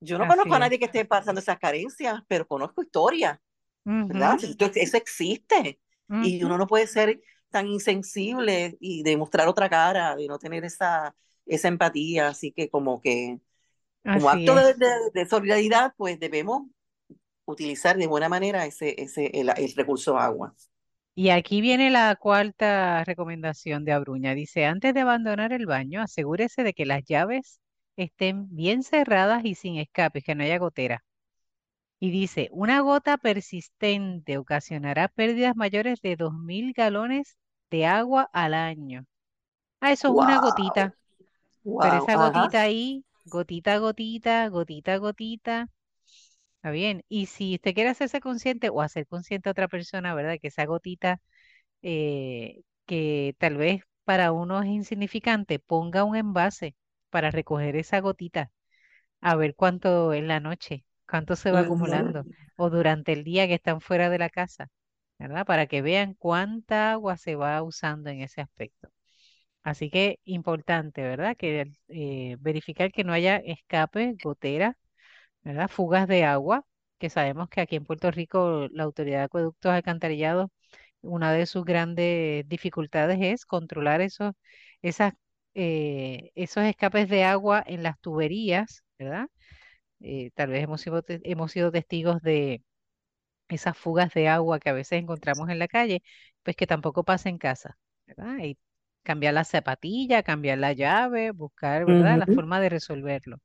[0.00, 3.38] yo no conozco a nadie que esté pasando esas carencias, pero conozco historias,
[3.84, 4.38] ¿verdad?
[4.74, 5.80] Eso existe.
[6.22, 7.20] Y uno no puede ser
[7.50, 11.14] tan insensible y demostrar otra cara, de no tener esa,
[11.46, 12.28] esa empatía.
[12.28, 13.40] Así que como que,
[14.04, 16.68] como acto de, solidaridad, pues debemos
[17.46, 20.54] utilizar de buena manera ese, ese, el, el recurso agua.
[21.18, 24.34] Y aquí viene la cuarta recomendación de Abruña.
[24.34, 27.58] Dice, antes de abandonar el baño, asegúrese de que las llaves
[27.96, 31.02] estén bien cerradas y sin escapes, que no haya gotera.
[31.98, 37.38] Y dice, una gota persistente ocasionará pérdidas mayores de 2.000 galones
[37.70, 39.06] de agua al año.
[39.80, 40.94] Ah, eso es una gotita.
[41.64, 45.68] Pero esa gotita ahí, gotita gotita, gotita gotita,
[46.66, 47.04] está bien.
[47.08, 50.38] Y si usted quiere hacerse consciente o hacer consciente a otra persona, ¿verdad?
[50.40, 51.20] Que esa gotita,
[51.82, 56.76] eh, que tal vez para uno es insignificante, ponga un envase
[57.10, 58.50] para recoger esa gotita,
[59.20, 62.26] a ver cuánto en la noche, cuánto se va acumulando,
[62.56, 64.68] o durante el día que están fuera de la casa,
[65.18, 65.46] ¿verdad?
[65.46, 68.90] Para que vean cuánta agua se va usando en ese aspecto.
[69.62, 71.36] Así que importante, ¿verdad?
[71.36, 74.76] Que eh, verificar que no haya escape, gotera,
[75.46, 75.68] ¿verdad?
[75.70, 76.64] Fugas de agua,
[76.98, 80.50] que sabemos que aquí en Puerto Rico la Autoridad de Acueductos Alcantarillados,
[81.02, 84.34] una de sus grandes dificultades es controlar esos,
[84.82, 85.14] esas
[85.54, 89.28] eh, esos escapes de agua en las tuberías, ¿verdad?
[90.00, 92.62] Eh, tal vez hemos sido, hemos sido testigos de
[93.48, 96.02] esas fugas de agua que a veces encontramos en la calle,
[96.42, 98.38] pues que tampoco pasa en casa, ¿verdad?
[98.44, 98.58] Y
[99.02, 102.18] cambiar la zapatilla, cambiar la llave, buscar, ¿verdad?
[102.18, 103.38] La forma de resolverlo.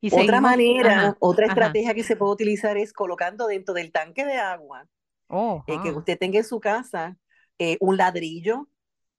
[0.00, 4.36] Y otra manera, otra estrategia que se puede utilizar es colocando dentro del tanque de
[4.36, 4.86] agua
[5.28, 7.16] oh, eh, que usted tenga en su casa
[7.78, 8.66] un ladrillo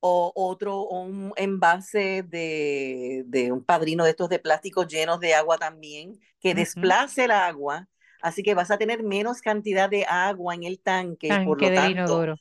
[0.06, 5.58] o otro, un envase de, de, un padrino de estos de plástico llenos de agua
[5.58, 7.88] también, que desplace el agua,
[8.24, 11.92] así que vas a tener menos cantidad de agua en el tanque, por lo tanto,
[11.92, 12.36] inodoro.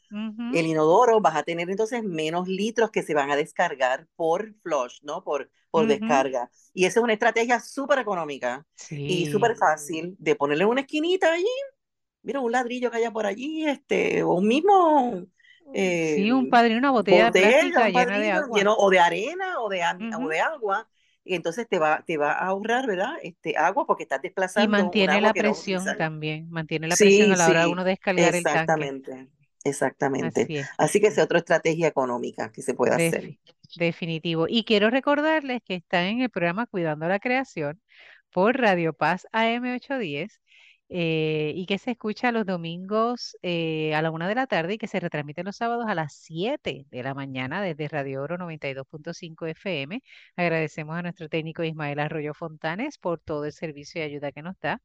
[0.55, 5.01] el inodoro vas a tener entonces menos litros que se van a descargar por flush,
[5.03, 5.25] ¿no?
[5.25, 6.49] Por, por descarga.
[6.73, 11.45] Y esa es una estrategia súper económica y súper fácil de ponerle una esquinita allí,
[12.23, 15.27] mira, un ladrillo que haya por allí, este, o un mismo
[15.75, 18.75] sí, un eh, padrino, una botella, de plástica llena de agua.
[18.79, 19.83] o de arena o de,
[20.17, 20.89] o de agua.
[21.25, 23.15] Y entonces te va, te va a ahorrar, ¿verdad?
[23.23, 24.69] Este agua porque estás desplazando.
[24.69, 28.43] Y mantiene la presión también, mantiene la presión a la hora de uno descargar el
[28.43, 28.59] tanque.
[28.59, 29.29] Exactamente,
[29.65, 30.67] exactamente.
[30.79, 33.39] Así, que es otra estrategia económica que se puede hacer.
[33.77, 34.47] Definitivo.
[34.49, 37.81] Y quiero recordarles que están en el programa Cuidando la Creación
[38.33, 40.41] por Radio Paz AM810
[40.95, 44.79] eh, y que se escucha los domingos eh, a la una de la tarde y
[44.79, 49.47] que se retransmite los sábados a las 7 de la mañana desde Radio Oro 92.5
[49.49, 50.03] FM.
[50.37, 54.61] Agradecemos a nuestro técnico Ismael Arroyo Fontanes por todo el servicio y ayuda que nos
[54.61, 54.83] da.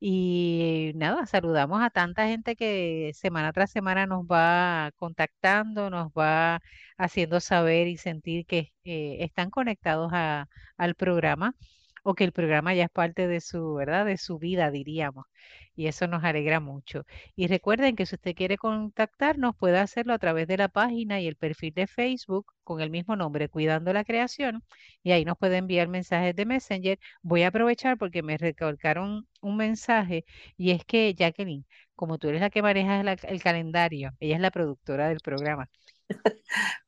[0.00, 6.60] Y nada, saludamos a tanta gente que semana tras semana nos va contactando, nos va
[6.98, 11.56] haciendo saber y sentir que eh, están conectados al programa
[12.02, 14.06] o que el programa ya es parte de su, ¿verdad?
[14.06, 15.26] De su vida, diríamos.
[15.74, 17.04] Y eso nos alegra mucho.
[17.36, 21.26] Y recuerden que si usted quiere contactarnos, puede hacerlo a través de la página y
[21.26, 24.62] el perfil de Facebook con el mismo nombre, Cuidando la Creación,
[25.02, 26.98] y ahí nos puede enviar mensajes de Messenger.
[27.22, 30.24] Voy a aprovechar porque me recalcaron un mensaje
[30.56, 34.50] y es que Jacqueline, como tú eres la que maneja el calendario, ella es la
[34.50, 35.68] productora del programa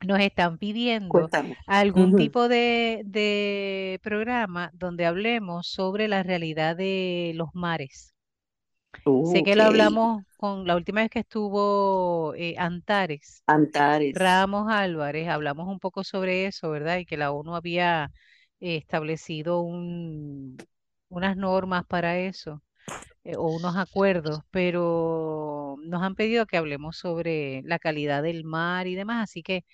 [0.06, 1.28] nos están pidiendo
[1.66, 8.14] algún tipo de, programa donde hablemos sobre la realidad de los mares.
[9.32, 13.42] Sé que lo hablamos con la última vez que estuvo eh, Antares.
[13.46, 14.14] Antares.
[14.14, 16.98] Ramos Álvarez, hablamos un poco sobre eso, ¿verdad?
[16.98, 18.10] Y que la ONU había
[18.60, 20.56] eh, establecido un,
[21.08, 22.62] unas normas para eso.
[23.24, 28.86] Eh, o unos acuerdos, pero nos han pedido que hablemos sobre la calidad del mar
[28.86, 29.64] y demás, así que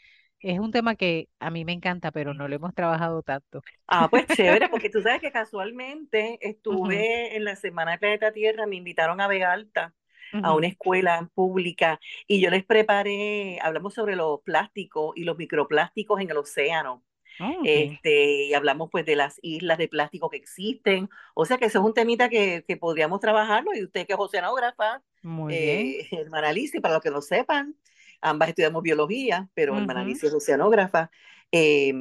[0.41, 3.61] es un tema que a mí me encanta, pero no lo hemos trabajado tanto.
[3.87, 8.67] Ah, pues chévere, porque tú sabes que casualmente estuve en la Semana del Planeta Tierra,
[8.67, 9.95] me invitaron a Vega Alta,
[10.33, 16.21] a una escuela pública, y yo les preparé, hablamos sobre los plásticos y los microplásticos
[16.21, 17.03] en el océano.
[17.41, 21.09] Oh, ok, Este, y hablamos pues de las islas de plástico que existen.
[21.35, 23.75] O sea que eso es un temita que, que podríamos trabajarlo.
[23.75, 25.97] Y usted que es oceanógrafa, muy bien.
[26.03, 27.77] eh, hermana Alicia, para los que no sepan,
[28.21, 31.11] ambas estudiamos biología, pero hermana Ujú, Alicia es oceanógrafa.
[31.53, 31.93] eh,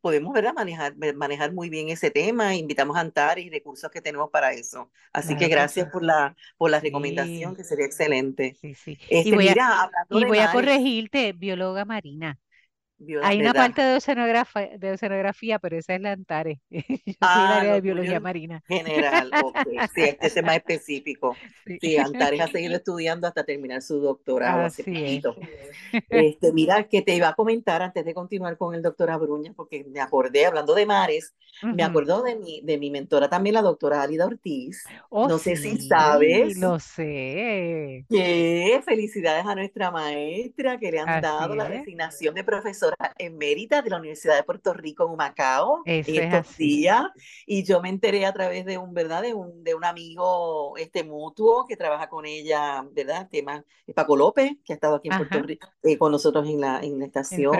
[0.00, 0.54] podemos ¿verdad?
[0.54, 2.54] Manejar, manejar muy bien ese tema.
[2.56, 4.90] Invitamos a Antares y recursos que tenemos para eso.
[5.12, 5.90] Así que Claro que gracias sí.
[5.90, 8.58] por la, por la recomendación, Sí, que sería excelente.
[8.60, 8.98] sí, sí.
[9.22, 12.38] Y Este, voy a, mira, hablando y voy a corregirte, bióloga marina.
[13.22, 16.58] Hay una parte de oceanografía, de oceanografía, pero esa es la Antares.
[16.70, 16.80] Yo
[17.30, 18.62] soy el Ah, área de biología es marina.
[18.66, 19.56] general, ok.
[19.94, 21.36] Sí, este es más específico.
[21.64, 21.78] Sí.
[21.80, 25.22] Sí, Antares ha seguido estudiando hasta terminar su doctorado hace Así es.
[25.22, 25.36] poquito.
[26.08, 29.84] Este, mira, que te iba a comentar antes de continuar con el doctor Abruña, porque
[29.84, 34.02] me acordé, hablando de mares, me acuerdo de mi, de mi mentora también, la doctora
[34.02, 34.84] Álida Ortiz.
[35.08, 38.04] Oh, No sé si sabes lo sé.
[38.08, 41.70] que felicidades a nuestra maestra que le han Así dado la es.
[41.80, 42.44] designación de
[42.88, 47.04] profesora emérita de la Universidad de Puerto Rico en Humacao en Eso es estos días.
[47.46, 49.22] Y yo me enteré a través de un, ¿verdad?
[49.22, 53.28] De un, de un amigo este mutuo que trabaja con ella, ¿verdad?
[53.30, 56.80] Tema, Paco López, que ha estado aquí en Puerto Rico eh, con nosotros en la,
[56.80, 57.56] en la el estación,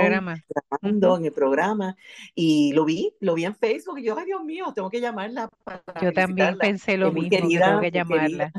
[0.83, 1.17] Ujú.
[1.17, 1.97] en el programa.
[2.35, 5.51] Y lo vi, lo vi en Facebook y yo, ay Dios mío, tengo que llamarla
[5.64, 8.53] para Yo también pensé lo mismo, que tengo que querida.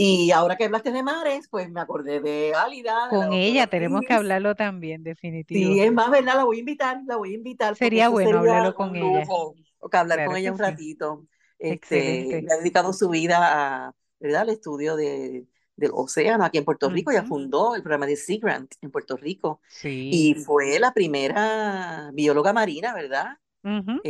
[0.00, 4.12] Y ahora que hablaste de mares, pues me acordé de Álida, Con ella tenemos que
[4.14, 5.72] hablarlo también, definitivo.
[5.72, 6.36] Sí, es más, ¿verdad?
[6.36, 9.24] La voy a invitar, la voy a invitar Sería bueno sería hablarlo con ella.
[9.30, 9.54] o
[9.90, 10.62] que hablar con Claro ella que un sí.
[10.64, 11.26] ratito.
[11.58, 14.42] Este, le ha dedicado su vida a, ¿verdad?
[14.42, 17.10] al estudio de, del océano aquí en Puerto Rico.
[17.10, 17.28] Ella Ujú.
[17.28, 19.92] fundó el programa de Sea Grant en Puerto Rico Sí.
[20.08, 23.38] y fue la primera bióloga marina, ¿verdad?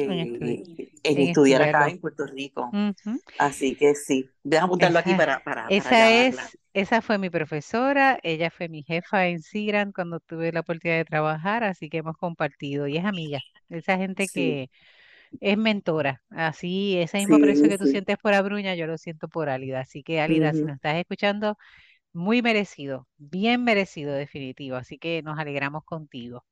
[0.07, 0.65] En estu- Eh,
[1.05, 2.79] en en estudiar acá en Puerto Rico.
[3.39, 6.51] Así que sí, deja apuntarlo aquí para, para, para esa llamarla.
[6.51, 10.99] es, esa fue mi profesora, ella fue mi jefa en Sigran cuando tuve la oportunidad
[10.99, 13.43] de trabajar, así que hemos compartido y es amiga.
[13.69, 14.71] Esa gente Sí, que
[15.41, 17.89] es mentora, así ese mismo sí, que tú sí.
[17.89, 19.81] sientes por Abruña, yo lo siento por Álida.
[19.83, 21.57] Así que Álida, si nos estás escuchando,
[22.13, 24.77] muy merecido, bien merecido, definitivo.
[24.77, 26.45] Así que nos alegramos contigo.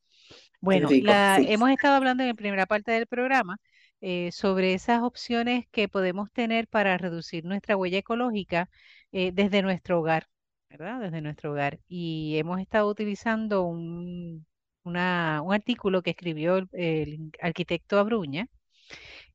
[0.68, 1.44] Bueno, rico, la, sí.
[1.44, 3.58] hemos estado hablando en la primera parte del programa
[4.00, 8.68] eh, sobre esas opciones que podemos tener para reducir nuestra huella ecológica
[9.12, 10.28] eh, desde nuestro hogar,
[10.68, 11.00] ¿verdad?
[11.00, 11.78] Desde nuestro hogar.
[11.88, 14.46] Y hemos estado utilizando un,
[14.82, 18.48] una- un artículo que escribió el, el arquitecto Abruña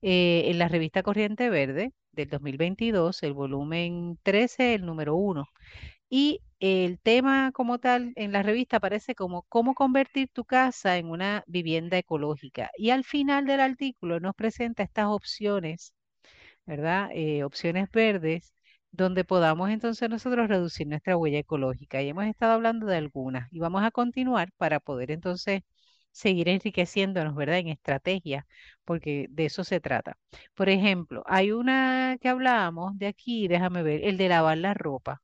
[0.02, 5.46] eh, en la revista Corriente Verde del 2022, el volumen 13, el número uno.
[6.12, 11.10] Y el tema como tal en la revista aparece como cómo convertir tu casa en
[11.10, 12.70] una vivienda ecológica.
[12.78, 15.94] Y al final del artículo nos presenta estas opciones,
[16.66, 17.10] ¿verdad?
[17.14, 18.54] Eh, opciones verdes,
[18.92, 22.02] donde podamos entonces nosotros reducir nuestra huella ecológica.
[22.02, 25.62] Y hemos estado hablando de algunas y vamos a continuar para poder entonces
[26.12, 27.60] seguir enriqueciéndonos, ¿verdad?
[27.60, 28.46] En estrategias,
[28.86, 30.18] porque de eso se trata.
[30.56, 35.22] Por ejemplo, hay una que hablábamos de aquí, déjame ver, el de lavar la ropa.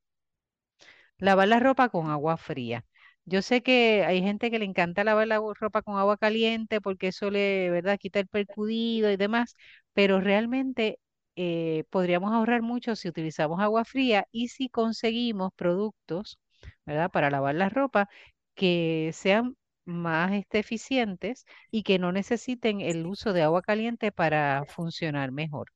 [1.19, 2.85] Lavar la ropa con agua fría.
[3.25, 7.07] Yo sé que hay gente que le encanta lavar la ropa con agua caliente porque
[7.09, 9.55] eso le, ¿verdad?, quita el percudido y demás,
[9.93, 10.99] pero realmente
[11.35, 16.39] eh, podríamos ahorrar mucho si utilizamos agua fría y si conseguimos productos,
[16.85, 18.07] ¿verdad?, para lavar la ropa
[18.55, 24.65] que sean más este, eficientes y que no necesiten el uso de agua caliente para
[24.67, 25.67] funcionar mejor.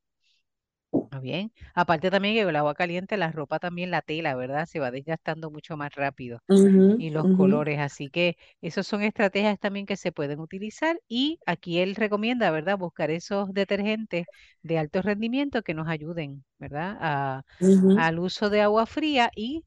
[1.11, 1.51] ¿Está bien?
[1.75, 4.65] Aparte también que el agua caliente, la ropa también, la tela, ¿verdad?
[4.65, 7.79] Se va desgastando mucho más rápido Ujú, y los ujú, colores.
[7.79, 12.77] Así que esas son estrategias también que se pueden utilizar y aquí él recomienda, ¿verdad?
[12.77, 14.27] Buscar esos detergentes
[14.63, 16.97] de alto rendimiento que nos ayuden, ¿verdad?
[17.01, 19.65] A- ujú, al uso de agua fría y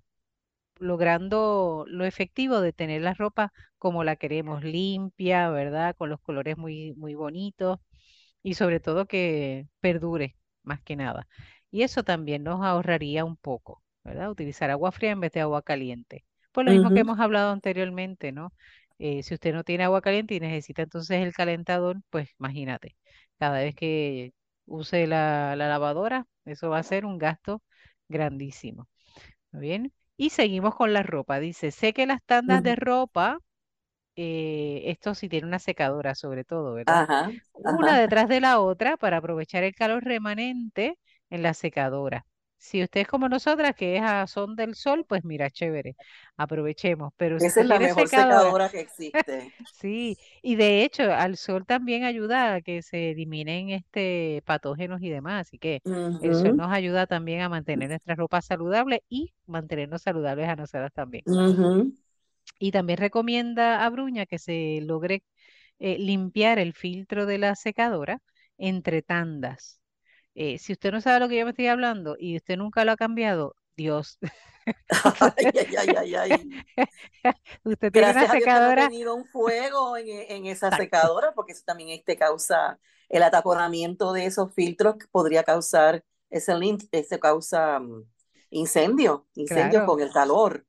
[0.79, 5.95] logrando lo efectivo de tener la ropa como la queremos, limpia, ¿verdad?
[5.97, 7.79] Con los colores muy, muy bonitos
[8.43, 11.27] y sobre todo que perdure más que nada.
[11.71, 14.31] Y eso también nos ahorraría un poco, ¿verdad?
[14.31, 16.25] Utilizar agua fría en vez de agua caliente.
[16.53, 18.53] Por lo mismo que hemos hablado anteriormente, ¿no?
[18.99, 22.97] Eh, si usted no tiene agua caliente y necesita entonces el calentador, pues imagínate,
[23.39, 24.33] cada vez que
[24.67, 27.63] use la, la lavadora, eso va a ser un gasto
[28.09, 28.89] grandísimo.
[29.53, 29.93] ¿Muy bien?
[30.17, 31.41] Y seguimos con la ropa.
[31.41, 33.39] Dice, sé que las tandas de ropa,
[34.17, 37.03] eh, esto sí tiene una secadora sobre todo, ¿verdad?
[37.03, 38.01] Ajá, una ajá.
[38.01, 40.99] detrás de la otra para aprovechar el calor remanente
[41.31, 42.27] en la secadora.
[42.59, 45.97] Si usted es como nosotras, que es a son del sol, pues mira, chévere,
[46.37, 47.13] aprovechemos.
[47.17, 49.53] Pero si Esa usted es la mejor secadora, secadora que existe.
[49.71, 55.11] sí, y de hecho al sol también ayuda a que se eliminen este patógenos y
[55.11, 55.83] demás, así que
[56.21, 60.57] el sol Ujú, nos ayuda también a mantener nuestra ropa saludable y mantenernos saludables a
[60.57, 61.25] nosotras también.
[61.27, 61.93] ujú.
[62.59, 65.25] Y también recomienda a Bruña que se logre
[65.81, 68.21] eh, limpiar el filtro de la secadora
[68.59, 69.81] entre tandas.
[70.35, 72.93] Eh, si usted no sabe lo que yo me estoy hablando y usted nunca lo
[72.93, 74.19] ha cambiado, Dios,
[75.21, 76.65] usted, Ay, ay, ay,
[77.65, 80.35] usted tiene una Gracias a Dios que no he secadora, tenido un fuego en, e-
[80.37, 82.79] en esa exacto, secadora, porque eso también este, causa
[83.09, 86.53] el ataponamiento de esos filtros que podría causar, ese,
[86.91, 88.05] ese causa mm,
[88.51, 90.67] incendio, incendio claro, con el calor.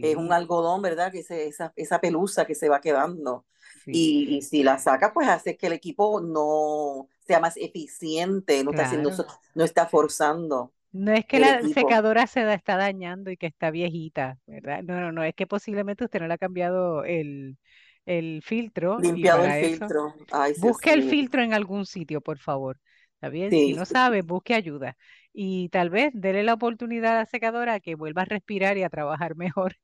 [0.00, 1.12] Es un algodón, ¿verdad?
[1.12, 3.46] Que se- esa, esa pelusa que se va quedando.
[3.84, 8.64] sí, Y, y si la saca, pues hace que el equipo no sea más eficiente,
[8.64, 9.10] no está haciendo,
[9.54, 11.66] no está forzando No es que la equipo.
[11.66, 14.82] secadora se da- está dañando y que está viejita, ¿verdad?
[14.82, 17.56] No, no, no, es que posiblemente usted no le ha cambiado el,
[18.04, 20.14] el filtro Limpiado el filtro.
[20.30, 22.80] Ay, busque el filtro en algún sitio, por favor.
[23.14, 23.56] ¿Está bien?
[23.56, 24.96] Si no sabe, busque ayuda.
[25.32, 28.82] Y tal vez dele la oportunidad a la secadora a que vuelva a respirar y
[28.84, 29.76] a trabajar mejor,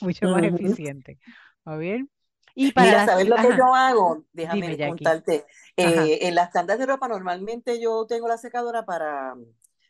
[0.00, 0.78] mucho más Ujú.
[0.84, 1.18] eficiente.
[1.58, 2.10] ¿Está bien?
[2.54, 3.00] Y para Mira.
[3.00, 4.24] ¿sabes lo que Ajá, yo hago?
[4.42, 5.16] dime, Déjame Jackie.
[5.16, 5.46] contarte.
[5.76, 9.34] Eh, en las tandas de ropa normalmente yo tengo la secadora para,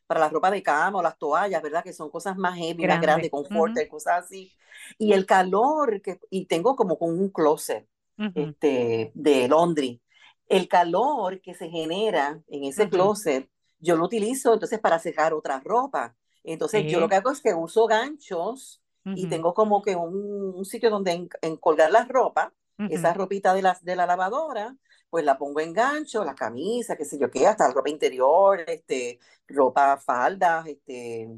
[0.07, 1.83] para la ropa de cama o las toallas, ¿verdad?
[1.83, 3.33] Que son cosas más heavy, más grandes, Grande.
[3.33, 4.53] confort, Ujú, cosas así.
[4.99, 7.87] Y el calor, que, y tengo como con un closet
[8.18, 10.01] ujú, este, de laundry.
[10.49, 12.89] El calor que se genera en ese ujú.
[12.89, 13.49] closet,
[13.83, 16.16] yo lo utilizo entonces para secar otra ropa.
[16.45, 18.83] Entonces yo lo que hago es que uso ganchos
[19.14, 22.55] y tengo como que un, un sitio donde en, en colgar la ropa,
[22.89, 24.76] esa ujú, ropita de la, de la lavadora,
[25.11, 28.61] pues la pongo en gancho, la camisa, qué sé yo qué, hasta la ropa interior,
[28.68, 31.28] este, ropa, faldas, este,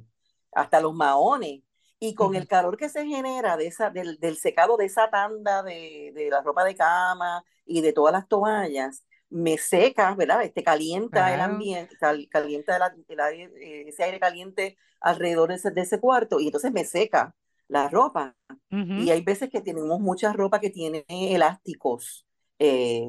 [0.53, 1.63] hasta los maones.
[2.01, 5.63] Y con el calor que se genera de esa, del, del secado de esa tanda
[5.63, 9.05] de, de la ropa de cama y de todas las toallas,
[9.35, 10.45] me seca, ¿verdad?
[10.45, 15.57] Este calienta el ambiente, cal- calienta el, el aire, eh, ese aire caliente alrededor de
[15.57, 17.35] ese, de ese cuarto y entonces me seca
[17.69, 18.37] la ropa.
[18.73, 22.27] Ujú, Y hay veces que tenemos mucha ropa que tiene elásticos
[22.59, 23.09] eh,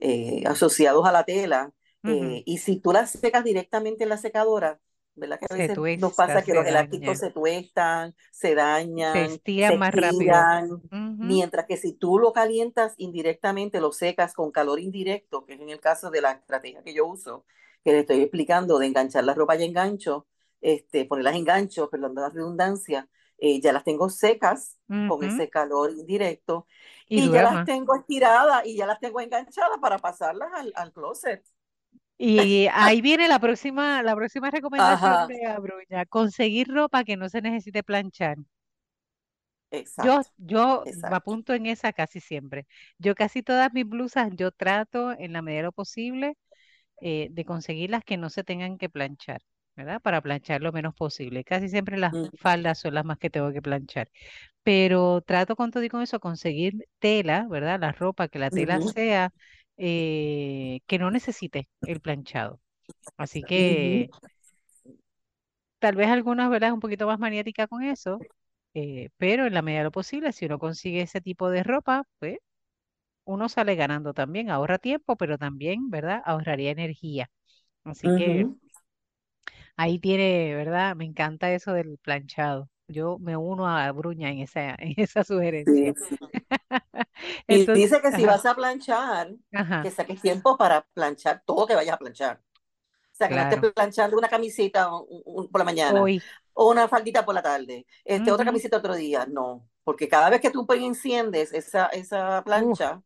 [0.00, 1.72] eh, asociados a la tela.
[2.04, 2.38] ujú.
[2.38, 4.80] eh, y si tú las secas directamente en la secadora,
[5.14, 5.38] ¿verdad?
[5.40, 5.56] Que a
[5.96, 10.48] nos pasa que los elásticos se tuestan, se se dañan, se más rápido.
[10.50, 10.82] estiran.
[11.18, 15.70] Mientras que si tú lo calientas indirectamente, lo secas con calor indirecto, que es en
[15.70, 17.46] el caso de la estrategia que yo uso,
[17.84, 20.26] que le estoy explicando de enganchar la ropa y engancho,
[20.60, 23.08] este, ponerlas en gancho, perdón la redundancia,
[23.38, 26.66] eh, ya las tengo secas con ese calor indirecto
[27.08, 30.92] Y y ya las tengo estiradas y ya las tengo enganchadas para pasarlas al, al
[30.92, 31.44] closet.
[32.26, 37.28] Y ahí viene la próxima, la próxima recomendación Ajá, de Abruña, conseguir ropa que no
[37.28, 38.38] se necesite planchar.
[39.96, 41.16] Yo, exacto, yo me exacto.
[41.16, 42.66] apunto en esa casi siempre.
[42.98, 46.34] Yo casi todas mis blusas, yo trato en la medida de lo posible
[47.00, 49.42] eh, de conseguirlas que no se tengan que planchar,
[49.76, 50.02] ¿verdad?
[50.02, 51.44] Para planchar lo menos posible.
[51.44, 54.10] Casi siempre las Mm, faldas son las más que tengo que planchar.
[54.64, 57.80] Pero trato con todo y con eso conseguir tela, ¿verdad?
[57.80, 59.32] La ropa, que la tela sea
[59.76, 62.60] eh, que no necesite el planchado.
[63.18, 64.14] Así que
[65.78, 66.68] tal vez algunas, ¿verdad?
[66.70, 68.24] Es un poquito más maniática con eso,
[68.74, 72.04] eh, pero en la medida de lo posible, si uno consigue ese tipo de ropa,
[72.18, 72.38] pues
[73.24, 76.22] uno sale ganando también, ahorra tiempo, pero también, ¿verdad?
[76.26, 77.30] Ahorraría energía.
[77.84, 78.46] Así que
[79.76, 80.96] ahí tiene, ¿verdad?
[80.96, 82.68] Me encanta eso del planchado.
[82.88, 85.94] Yo me uno a Bruña en esa, en esa sugerencia.
[85.98, 86.18] sí.
[87.46, 91.66] Y Entonces, dice que si vas a planchar, ajá, que saques tiempo para planchar todo
[91.66, 92.40] que vayas a planchar.
[93.12, 93.70] O sea, que no estés claro.
[93.74, 96.24] planchando una camisita un- un- por la mañana Hoy,
[96.54, 99.26] o una faldita por la tarde, este, otra ujú, camisita otro día.
[99.26, 103.02] No, porque cada vez que tú pues, enciendes esa, esa plancha,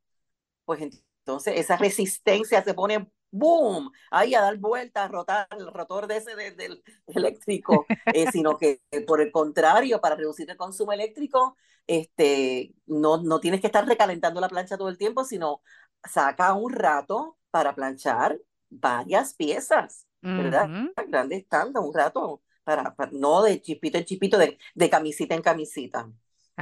[0.65, 6.07] pues entonces esa resistencia se pone boom, ahí a dar vueltas, a rotar el rotor
[6.07, 10.57] de ese de- del eléctrico, eh, sino que eh, por el contrario, para reducir el
[10.57, 11.57] consumo eléctrico,
[11.87, 15.63] este, no, no tienes que estar recalentando la plancha todo el tiempo, sino
[16.05, 18.39] saca un rato para planchar
[18.71, 20.73] varias piezas, ¿verdad?
[20.75, 25.35] ujú, Grandes tandas, un rato, para, para- no de chipito en chipito, de, de camisita
[25.35, 26.11] en camisita.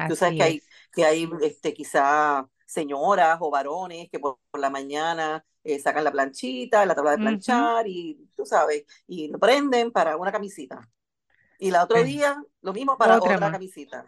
[0.06, 4.68] Tú sabes que hay, que hay este, quizá señoras o varones que por, por la
[4.68, 9.90] mañana eh, sacan la planchita, la tabla de planchar y tú sabes, y lo prenden
[9.90, 10.88] para una camisita.
[11.58, 14.04] Y el otro eh, día, lo mismo para Otra otra camisita.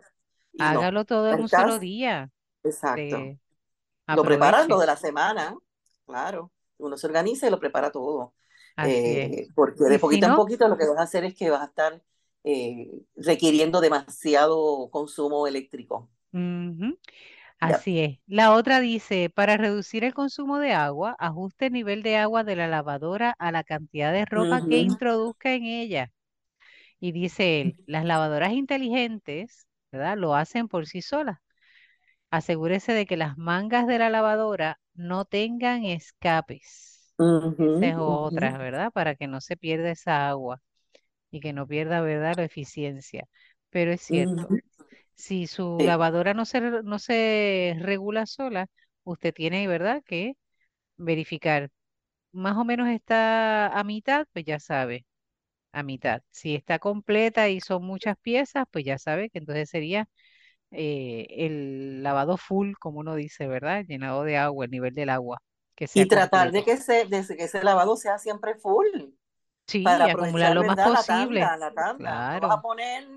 [0.53, 2.31] Y no, Hágalo todo en un solo día.
[2.63, 3.39] exacto.
[4.07, 5.57] Lo preparas lo de la semana,
[6.07, 6.53] claro.
[6.79, 8.35] Uno se organiza y lo prepara todo.
[8.85, 11.63] Eh, porque de si poquito en poquito lo que vas a hacer es que vas
[11.63, 12.01] a estar
[12.45, 16.09] eh, requiriendo demasiado consumo eléctrico.
[17.61, 18.19] Así es.
[18.27, 22.57] La otra dice, para reducir el consumo de agua, ajuste el nivel de agua de
[22.57, 26.13] la lavadora a la cantidad de ropa que introduzca en ella.
[27.01, 30.19] Y dice él, las lavadoras inteligentes, ¿verdad?
[30.19, 31.39] Lo hacen por sí solas.
[32.31, 37.15] Asegúrese de que las mangas de la lavadora no tengan escapes.
[37.19, 38.93] ujú, Esa es otra, ¿verdad?
[38.93, 40.63] Para que no se pierda esa agua
[41.33, 43.29] y que no pierda, ¿verdad?, la eficiencia.
[43.71, 44.57] Pero es cierto.
[45.19, 45.85] Si su Sí.
[45.85, 48.69] lavadora no se, no se regula sola,
[49.05, 50.35] usted tiene, ¿verdad?, que
[50.99, 51.71] verificar.
[52.33, 55.07] Más o menos está a mitad, pues ya sabe,
[55.73, 56.23] a mitad.
[56.31, 60.09] Si está completa y son muchas piezas, pues ya sabe que entonces sería
[60.73, 63.85] eh, el lavado full, como uno dice, ¿verdad?
[63.87, 65.39] Llenado de agua, el nivel del agua,
[65.77, 68.87] que sea Y tratar de que, se, de que ese lavado sea siempre full.
[69.69, 71.53] Sí, para y acumular lo más posible.
[71.53, 72.27] tanda, la tanda.
[72.33, 73.09] No vas a poner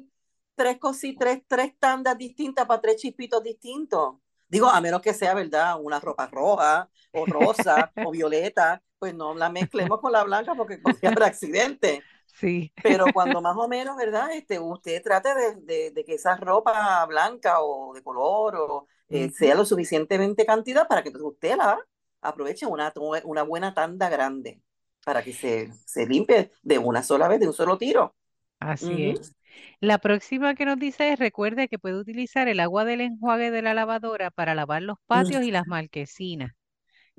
[0.62, 4.16] tres cositas, tres, tres tandas distintas para tres chispitos distintos.
[4.48, 5.80] Digo, a menos que sea, ¿verdad?
[5.82, 10.78] Una ropa roja o rosa o violeta, pues no la mezclemos con la blanca porque
[10.84, 12.06] podría haber accidente.
[12.28, 12.72] Sí.
[12.82, 14.32] Pero cuando más o menos, ¿verdad?
[14.34, 19.30] Este, usted trate de, de, de que esa ropa blanca o de color o eh,
[19.32, 21.80] sea lo suficientemente cantidad para que usted la
[22.22, 22.94] aproveche una,
[23.24, 24.62] una buena tanda grande
[25.04, 28.16] para que se, se limpie de una sola vez, de un solo tiro.
[28.60, 29.34] Así es.
[29.80, 33.62] La próxima que nos dice es, recuerde que puede utilizar el agua del enjuague de
[33.62, 36.52] la lavadora para lavar los patios y Mm, las marquesinas.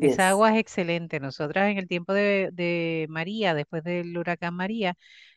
[0.01, 1.21] Esa agua es excelente.
[1.21, 4.95] Nosotras en el tiempo de, de María, después del huracán María,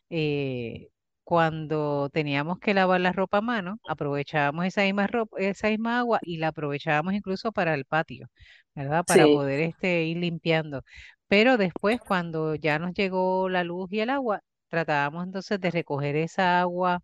[0.10, 0.90] eh,
[1.24, 6.20] cuando teníamos que lavar la ropa a mano, aprovechábamos esa misma ropa, esa misma agua
[6.24, 8.28] y la aprovechábamos incluso para el patio,
[8.76, 9.06] ¿verdad?
[9.06, 10.84] Para Sí, poder este, ir limpiando.
[11.28, 16.16] Pero después, cuando ya nos llegó la luz y el agua, tratábamos entonces de recoger
[16.16, 17.04] esa agua,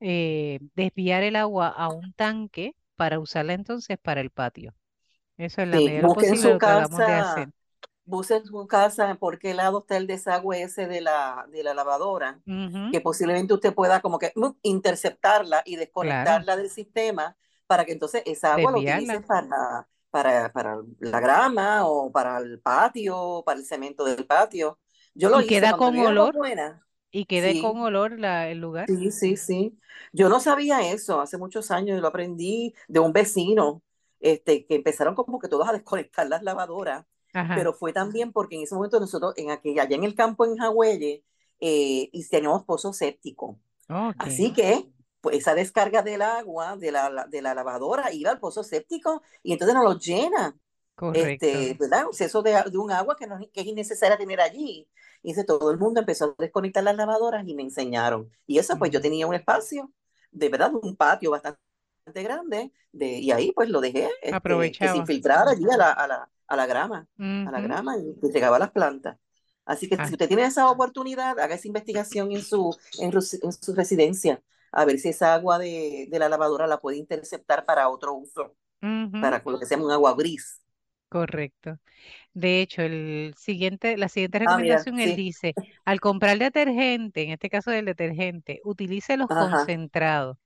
[0.00, 4.74] eh, desviar el agua a un tanque para usarla entonces para el patio.
[5.38, 5.82] Eso en la sí.
[5.82, 7.48] medida lo posible su lo tratamos de hacer.
[7.48, 7.52] casa,
[8.04, 11.74] busque en su casa por qué lado está el desagüe ese de la, de la
[11.74, 12.42] lavadora,
[12.90, 17.36] que posiblemente usted pueda como que mm, interceptarla y claro, desconectarla del sistema
[17.66, 19.26] para que entonces esa agua la utilice desviarla.
[19.26, 24.80] para, para, para la grama o para el patio, para el cemento del patio.
[25.14, 26.86] Yo lo Y hice queda con olor, buena.
[27.12, 28.88] Y quede Sí, con olor la, el lugar.
[28.88, 29.78] Sí, sí, sí.
[30.12, 33.82] Yo no sabía eso hace muchos años, lo aprendí de un vecino,
[34.20, 38.56] este, que empezaron como que todos a desconectar las lavadoras, Ajá, pero fue también porque
[38.56, 41.24] en ese momento nosotros, en aquella, allá en el campo en Jagüelle,
[41.60, 43.60] eh, y teníamos pozo séptico.
[43.88, 44.90] ok, Así que,
[45.20, 49.52] pues esa descarga del agua de la, de la lavadora iba al pozo séptico y
[49.52, 50.56] entonces nos lo llena
[51.02, 51.46] correcto.
[51.46, 52.04] este, ¿verdad?
[52.08, 54.88] Exceso de, de un agua que, no, que es innecesaria tener allí.
[55.22, 58.30] Y dice, todo el mundo empezó a desconectar las lavadoras y me enseñaron.
[58.46, 59.92] Y eso, pues yo tenía un espacio,
[60.30, 61.58] de verdad, un patio bastante
[62.22, 66.06] grande, de, y ahí pues lo dejé, este, que se infiltrara allí a la, a
[66.06, 69.18] la, a la grama, a la grama y llegaba a las plantas.
[69.64, 73.52] Así que si ah, usted tiene esa oportunidad, haga esa investigación en su, en, en
[73.52, 74.42] su residencia,
[74.72, 78.56] a ver si esa agua de, de la lavadora la puede interceptar para otro uso,
[78.82, 80.60] ujú, para lo que sea un agua gris.
[81.12, 81.78] Correcto.
[82.34, 85.16] De hecho, el siguiente, la siguiente Ah, recomendación, él sí.
[85.16, 89.72] dice, al comprar detergente, en este caso del detergente, utilice los Ajá.
[89.72, 90.38] concentrados.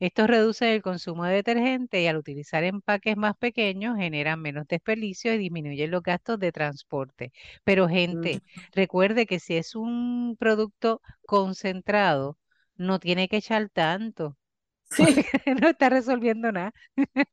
[0.00, 5.34] Estos reducen el consumo de detergente y al utilizar empaques más pequeños generan menos desperdicio
[5.34, 7.32] y disminuyen los gastos de transporte.
[7.64, 8.28] Pero Mm.
[8.28, 8.42] gente,
[8.72, 12.38] recuerde que si es un producto concentrado,
[12.76, 14.36] no tiene que echar tanto,
[14.84, 15.16] Sí,
[15.60, 16.72] no está resolviendo nada.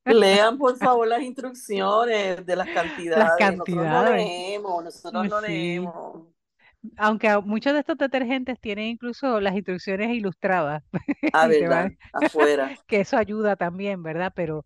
[0.05, 2.69] lean por favor las instrucciones de las
[3.13, 3.57] Las cantidades.
[3.57, 4.03] Nosotros no cantidades.
[4.03, 5.41] leemos, nosotros no Sí.
[5.41, 6.27] leemos.
[6.97, 10.83] Aunque muchos de estos detergentes tienen incluso las instrucciones ilustradas
[11.33, 12.77] Ah, verdad, afuera.
[12.87, 14.33] que eso ayuda también, ¿verdad?
[14.35, 14.65] Pero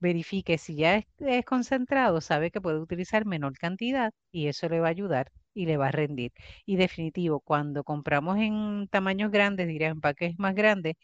[0.00, 4.80] verifique si ya es, es concentrado, sabe que puede utilizar menor cantidad y eso le
[4.80, 6.32] va a ayudar y le va a rendir.
[6.66, 10.96] Y definitivo, cuando compramos en tamaños grandes, diría en paquetes más grandes,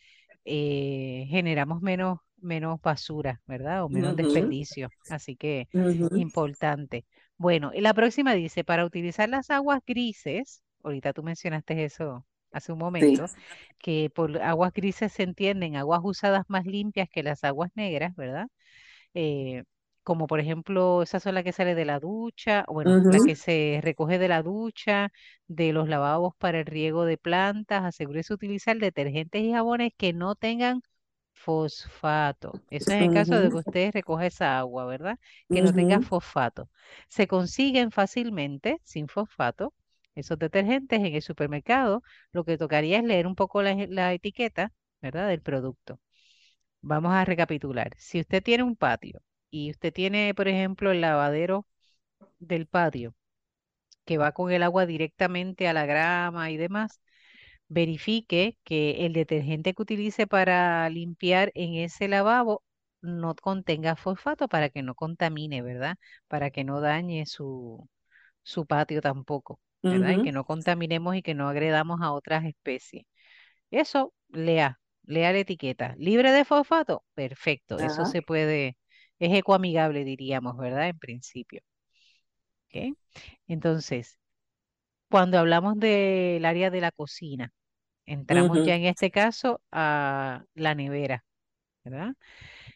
[0.45, 3.85] eh, generamos menos, menos basura, ¿verdad?
[3.85, 4.93] O menos Ujú, desperdicio.
[5.09, 5.69] Así que
[6.13, 7.07] importante.
[7.37, 12.73] Bueno, y la próxima dice, para utilizar las aguas grises, ahorita tú mencionaste eso hace
[12.73, 13.19] un Sí.
[13.19, 13.31] momento,
[13.79, 18.47] que por aguas grises se entienden aguas usadas más limpias que las aguas negras, ¿verdad?
[19.15, 19.65] eh,
[20.05, 23.37] como por ejemplo, esa son las que sale de la ducha, o bueno, la que
[23.37, 25.11] se recoge de la ducha,
[25.49, 30.13] de los lavabos para el riego de plantas, asegúrese de utilizar detergentes y jabones que
[30.13, 30.83] no tengan
[31.33, 32.61] fosfato.
[32.71, 35.19] Eso es en caso de que usted recoja esa agua, ¿verdad?
[35.51, 36.71] Que no tenga fosfato.
[37.09, 39.75] Se consiguen fácilmente sin fosfato
[40.15, 42.03] esos detergentes en el supermercado,
[42.33, 45.29] lo que tocaría es leer un poco la, la etiqueta, ¿verdad?
[45.29, 46.01] Del producto.
[46.83, 47.93] Vamos a recapitular.
[47.99, 49.21] Si usted tiene un patio
[49.55, 51.67] y usted tiene, por ejemplo, el lavadero
[52.41, 53.15] del patio
[54.05, 57.01] que va con el agua directamente a la grama y demás,
[57.69, 62.63] verifique que el detergente que utilice para limpiar en ese lavabo
[63.03, 65.97] no contenga fosfato para que no contamine, ¿verdad?
[66.29, 67.89] Para que no dañe su,
[68.45, 70.13] su patio tampoco, ¿verdad?
[70.15, 73.05] Y que no contaminemos y que no agredamos a otras especies.
[73.71, 75.95] Eso, lea, lea la etiqueta.
[75.99, 77.05] ¿Libre de fosfato?
[77.15, 78.77] Perfecto, eso se puede,
[79.19, 80.89] es ecoamigable, diríamos, ¿verdad?
[80.89, 81.63] En principio.
[82.69, 82.97] ¿ok?
[83.49, 84.19] Entonces,
[85.11, 87.53] cuando hablamos del área de la cocina,
[88.07, 91.25] entramos ya en este caso a la nevera,
[91.85, 92.15] ¿verdad?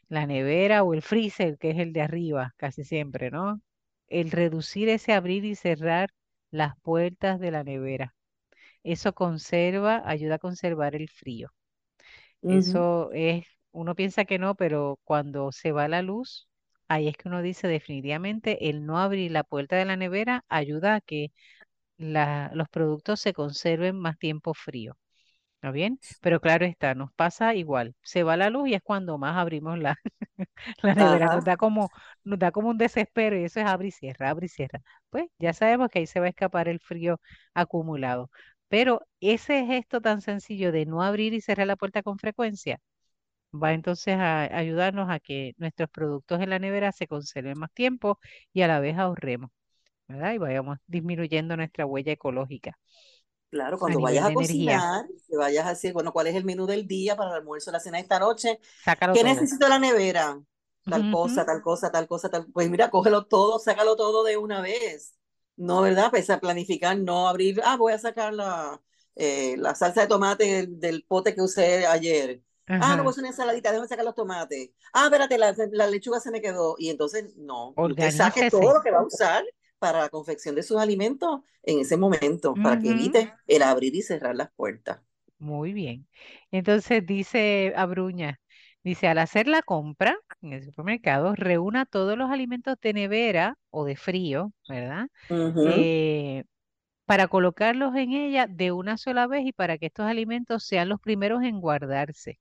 [0.09, 3.61] La nevera o el freezer, que es el de arriba, casi siempre, ¿no?
[4.09, 6.11] El reducir ese abrir y cerrar
[6.51, 8.15] las puertas de la nevera.
[8.85, 11.51] Eso conserva, ayuda a conservar el frío.
[12.47, 16.49] Eso es, uno piensa que no, pero cuando se va la luz,
[16.89, 20.97] ahí es que uno dice definitivamente el no abrir la puerta de la nevera ayuda
[20.97, 21.33] a que
[21.99, 24.99] la- los productos se conserven más tiempo frío.
[25.57, 26.01] ¿Está bien?
[26.21, 27.95] Pero claro está, nos pasa igual.
[28.03, 29.97] Se va la luz y es cuando más abrimos la,
[30.83, 31.29] la nevera.
[31.29, 31.91] Nos da como,
[32.25, 34.81] nos da como un desespero y eso es abre y cierra, abre y cierra.
[35.11, 37.21] Pues ya sabemos que ahí se va a escapar el frío
[37.55, 38.31] acumulado.
[38.69, 42.81] Pero ese gesto tan sencillo de no abrir y cerrar la puerta con frecuencia
[43.55, 48.19] va entonces a ayudarnos a que nuestros productos en la nevera se conserven más tiempo
[48.53, 49.51] y a la vez ahorremos,
[50.09, 50.35] ¿verdad?
[50.35, 52.79] Y vayamos disminuyendo nuestra huella ecológica
[53.51, 56.67] Claro, cuando vayas de a cocinar, que vayas a decir, bueno, ¿cuál es el menú
[56.67, 58.61] del día para el almuerzo, la cena de esta noche?
[58.85, 59.25] Sácalo ¿Qué todo.
[59.25, 60.39] necesito en la nevera?
[60.87, 62.47] Tal Ujú, cosa, tal cosa, tal cosa, tal.
[62.53, 65.15] Pues mira, cógelo todo, sácalo todo de una vez.
[65.57, 66.11] No, ¿verdad?
[66.11, 68.83] Pese a planificar, no abrir, ah, voy a sacar la,
[69.17, 72.43] eh, la salsa de tomate del, del pote que usé ayer.
[72.79, 74.71] Ah, no, pues una ensaladita, déjame sacar los tomates.
[74.93, 76.77] Ah, espérate, la, la lechuga se me quedó.
[76.79, 79.45] Y entonces, no, usted saque todo lo que va a usar
[79.79, 84.03] para la confección de sus alimentos en ese momento, para que evite el abrir y
[84.03, 85.01] cerrar las puertas.
[85.39, 86.09] Muy bien.
[86.51, 88.41] Entonces dice Abruña,
[88.83, 93.85] dice, al hacer la compra en el supermercado, reúna todos los alimentos de nevera o
[93.85, 95.07] de frío, ¿verdad?
[95.63, 96.45] Eh,
[97.07, 101.01] para colocarlos en ella de una sola vez y para que estos alimentos sean los
[101.01, 102.41] primeros en guardarse.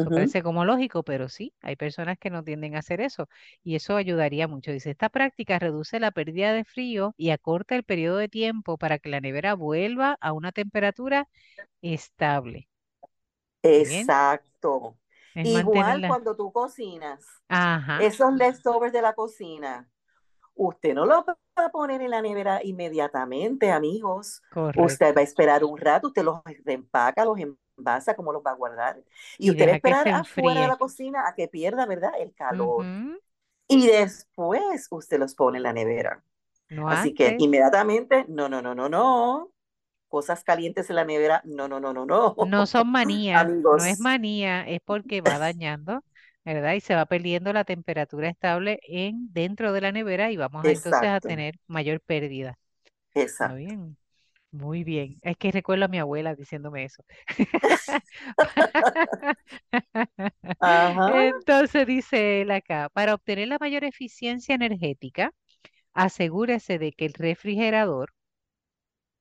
[0.00, 3.28] Eso parece como lógico, pero sí, hay personas que no tienden a hacer eso
[3.62, 4.72] y eso ayudaría mucho.
[4.72, 8.98] Dice, esta práctica reduce la pérdida de frío y acorta el periodo de tiempo para
[8.98, 11.28] que la nevera vuelva a una temperatura
[11.82, 12.68] estable.
[13.62, 14.98] Exacto.
[15.42, 19.88] Igual cuando tú cocinas, Ajá, esos leftovers de la cocina,
[20.54, 24.42] usted no los va a poner en la nevera inmediatamente, amigos.
[24.74, 25.24] Usted va a correcto.
[25.24, 27.38] esperar un rato, usted los empaca, los
[27.78, 29.02] envasa, ¿cómo los va a guardar?
[29.38, 32.12] Y Y usted va a que esperar afuera de la cocina a que pierda, ¿verdad?
[32.18, 32.88] El calor.
[32.88, 33.18] Ujú,
[33.68, 36.24] Y después usted los pone en la nevera.
[36.70, 37.36] No Así que antes.
[37.38, 39.52] inmediatamente, no, no, no, no, no.
[40.08, 42.36] Cosas calientes en la nevera, no, no, no, no, no.
[42.38, 46.04] No son manía, no es Amigos, manía, es porque va dañando,
[46.44, 46.74] ¿verdad?
[46.74, 50.70] Y se va perdiendo la temperatura estable en dentro de la nevera y vamos a,
[50.72, 52.58] entonces a tener mayor pérdida.
[53.40, 53.54] ¿Está exacto.
[53.54, 53.96] bien?
[54.52, 55.18] Muy bien.
[55.22, 57.02] Es que recuerdo a mi abuela diciéndome eso.
[60.60, 65.32] Ajá, Entonces dice él acá, para obtener la mayor eficiencia energética,
[65.94, 68.12] asegúrese de que el refrigerador,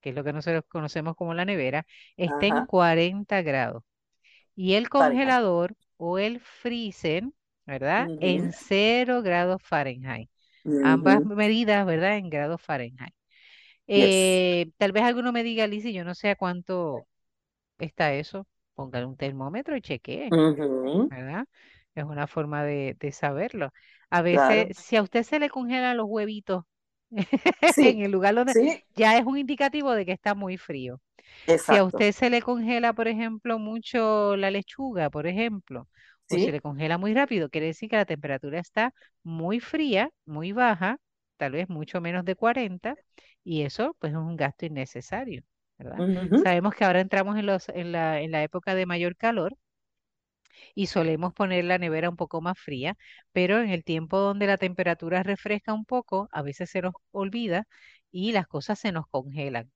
[0.02, 1.86] que es lo que nosotros conocemos como la nevera,
[2.18, 2.66] esté en ajá.
[2.66, 3.84] 40 grados
[4.56, 5.38] y el Fahrenheit.
[5.40, 7.26] congelador o el freezer,
[7.66, 8.12] ¿verdad?
[8.20, 10.30] En cero grados Fahrenheit.
[10.80, 12.18] Ambas medidas, ¿verdad?
[12.18, 13.14] En grados Fahrenheit.
[13.94, 14.44] Yes.
[14.44, 17.08] Eh, tal vez alguno me diga, Lizzy, yo no sé a cuánto
[17.80, 18.48] está eso.
[18.76, 20.36] Póngale un termómetro y chequee.
[21.10, 21.46] ¿verdad?
[21.96, 23.72] Es una forma de, de saberlo.
[24.10, 24.76] A veces, Claro.
[24.78, 26.66] si a usted se le congelan los huevitos
[27.78, 31.02] en el lugar donde sí, ya es un indicativo de que está muy frío.
[31.56, 31.84] Si a exacto.
[31.84, 35.88] usted se le congela, por ejemplo, mucho la lechuga, por ejemplo,
[36.30, 40.52] o se le congela muy rápido, quiere decir que la temperatura está muy fría, muy
[40.54, 40.98] baja,
[41.38, 42.98] tal vez mucho menos de 40,
[43.44, 45.44] y eso pues es un gasto innecesario,
[45.78, 46.06] ¿verdad?
[46.34, 49.58] Sabemos que ahora entramos en los, en la, en la época de mayor calor
[50.76, 52.98] y solemos poner la nevera un poco más fría,
[53.32, 57.66] pero en el tiempo donde la temperatura refresca un poco, a veces se nos olvida
[58.12, 59.72] y las cosas se nos congelan.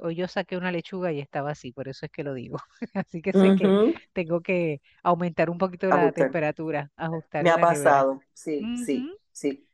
[0.00, 2.58] Hoy yo saqué una lechuga y estaba así, por eso es que lo digo.
[2.94, 3.74] Así que sé que
[4.12, 7.58] tengo que aumentar un poquito la temperatura, ajustar Me ha nevera.
[7.58, 8.20] pasado.
[8.34, 9.66] Sí, sí, sí.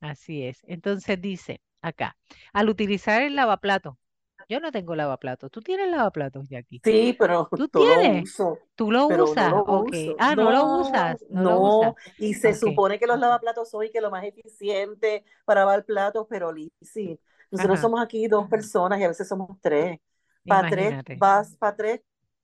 [0.00, 0.58] Así es.
[0.66, 2.16] Entonces dice, acá.
[2.52, 3.98] Al utilizar el lavaplato,
[4.48, 5.50] yo no tengo lavaplatos.
[5.50, 6.82] ¿Tú tienes lavaplatos, Jackie?
[6.84, 9.54] Sí, pero ¿Tú no lo uso, ¿Tú lo no usas?
[9.54, 10.16] lo uso.
[10.18, 11.94] Ah, no lo No, usas, no lo usas.
[11.94, 11.96] no.
[12.18, 16.26] Y se supone que los lavaplatos son y que lo más eficiente para lavar platos,
[16.28, 17.20] pero sí,
[17.50, 20.00] nosotros Ajá, somos aquí dos personas y a veces somos tres.
[20.46, 22.00] Para tres vas, para tres,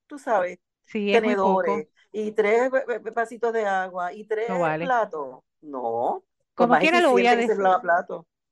[0.07, 4.93] tú sabes, Sí, tenedores y tres va- va- vasitos de agua y no tres vale.
[4.93, 5.41] platos.
[5.61, 6.25] No,
[6.55, 7.75] Como quiera lo voy a decir.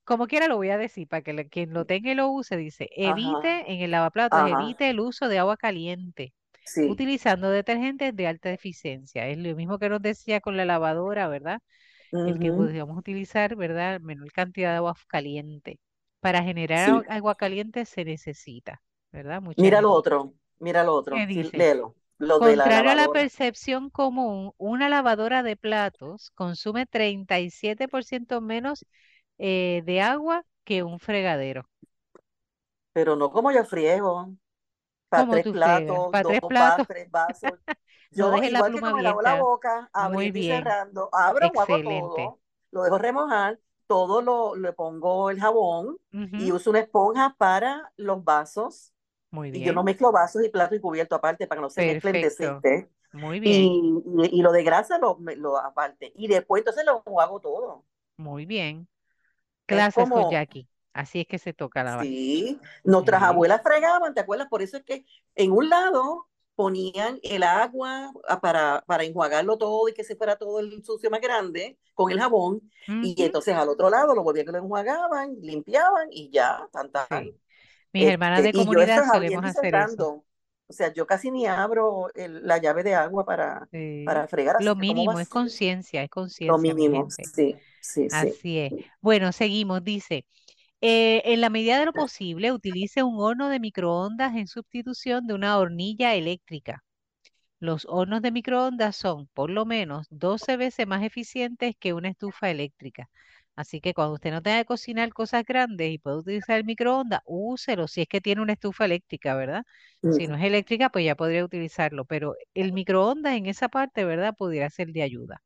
[0.07, 2.57] Como quiera lo voy a decir, para que le- quien lo tenga y lo use,
[2.59, 6.35] dice, Ajá, evite en el lavaplatos, ajá, evite el uso de agua caliente,
[6.65, 7.03] sí.
[7.03, 9.29] utilizando detergentes de alta eficiencia.
[9.29, 11.61] Es lo mismo que nos decía con la lavadora, ¿verdad?
[12.25, 14.01] El que podríamos utilizar, ¿verdad?
[14.01, 15.81] Menor cantidad de agua caliente.
[16.21, 17.07] Para generar sí.
[17.09, 18.83] agua caliente se necesita,
[19.13, 19.43] ¿verdad?
[19.43, 21.53] Mucha Mira lo otro, mira lo ¿Qué otro, sí, dice?
[21.53, 28.41] léelo, lo de la Contrario a la percepción común, una lavadora de platos consume 37%
[28.43, 28.87] menos
[29.39, 31.69] eh, de agua que un fregadero.
[32.93, 34.31] Pero no como yo friego,
[35.09, 37.61] para ¿Cómo tres platos, Para tres platos, tres vasos.
[38.15, 40.43] no Yo, dejes la igual que pluma como me lavo la boca, abriendo y bien,
[40.45, 41.83] cerrando, abro, hago excelente.
[41.83, 42.41] todo,
[42.73, 45.99] lo dejo remojar, todo lo, le pongo el jabón
[46.37, 48.95] y Ujú, uso una esponja para los vasos.
[49.31, 51.71] Muy Y yo no bien, mezclo vasos y platos y cubierto aparte para que no
[51.71, 52.21] se mezclen perfecto.
[52.21, 52.91] decente.
[53.13, 56.13] Muy bien, Y, y, y lo de grasa lo, lo aparte.
[56.17, 57.85] Y después entonces lo hago todo.
[58.19, 58.89] muy bien.
[59.69, 60.69] Es Clases con como, Jackie.
[60.93, 62.05] Así es que se toca lavar.
[62.05, 63.27] Sí, nuestras Sí.
[63.27, 64.49] abuelas fregaban, ¿te acuerdas?
[64.49, 65.05] Por eso es que
[65.35, 70.37] en un lado ponían el agua ah, para, para enjuagarlo todo y que se fuera
[70.37, 74.47] todo el sucio más grande con el jabón, y entonces al otro lado lo volvían
[74.47, 77.07] que lo enjuagaban, limpiaban y ya, tan, tan.
[77.25, 77.41] Sí.
[77.93, 80.25] Mis hermanas Este, de yo eso comunidad solemos hacer eso.
[80.69, 84.03] O sea, yo casi ni abro el- la llave de agua para, Sí.
[84.05, 87.61] para fregar, Lo así mínimo es conciencia, es Lo conciencia, mi mínimo, gente.
[87.87, 88.41] Sí, sí, sí.
[88.41, 88.75] Así es.
[89.01, 89.83] Bueno, seguimos.
[89.85, 90.27] Dice,
[90.83, 95.35] eh, en la medida de lo posible, utilice un horno de microondas en sustitución de
[95.35, 96.85] una hornilla eléctrica.
[97.61, 102.51] Los hornos de microondas son por lo menos 12 veces más eficientes que una estufa
[102.51, 103.11] eléctrica.
[103.57, 107.21] Así que cuando usted no tenga que cocinar cosas grandes y puede utilizar el microondas,
[107.27, 109.65] úselo si es que tiene una estufa eléctrica, ¿verdad?
[110.09, 114.05] Si no Mm, es eléctrica, pues ya podría utilizarlo, pero el microondas en esa parte,
[114.05, 114.35] ¿verdad?
[114.37, 115.43] Pudiera ser de ayuda.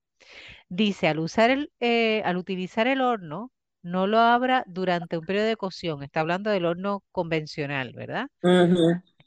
[0.69, 3.53] Dice, al usar el, eh, al utilizar el horno,
[3.83, 6.03] no lo abra durante un periodo de cocción.
[6.03, 8.29] Está hablando del horno convencional, ¿verdad?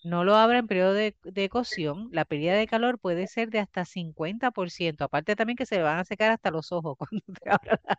[0.03, 2.09] No lo abra en periodo de, de cocción.
[2.11, 5.05] La pérdida de calor puede ser de hasta 50%.
[5.05, 7.97] Aparte también que se le van a secar hasta los ojos cuando usted abra, la,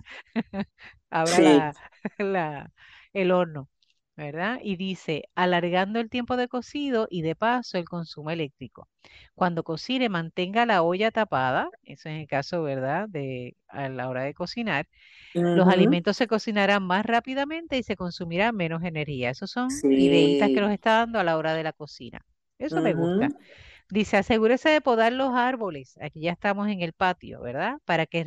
[1.11, 1.41] abra Sí.
[1.41, 1.77] la-
[2.19, 2.73] la-
[3.13, 3.69] el horno,
[4.17, 4.59] ¿verdad?
[4.63, 8.89] Y dice, alargando el tiempo de cocido y de paso el consumo eléctrico.
[9.35, 11.71] Cuando cocine, mantenga la olla tapada.
[11.83, 13.09] Eso es el caso, ¿verdad?
[13.09, 14.89] De a la hora de cocinar.
[15.53, 19.31] Los alimentos se cocinarán más rápidamente y se consumirá menos energía.
[19.31, 20.73] Esos son ideitas que nos Sí.
[20.73, 22.21] está dando a la hora de la cocina.
[22.59, 23.33] Eso me gusta.
[23.91, 25.99] Dice, asegúrese de podar los árboles.
[26.03, 27.79] Aquí ya estamos en el patio, ¿verdad?
[27.85, 28.25] Para que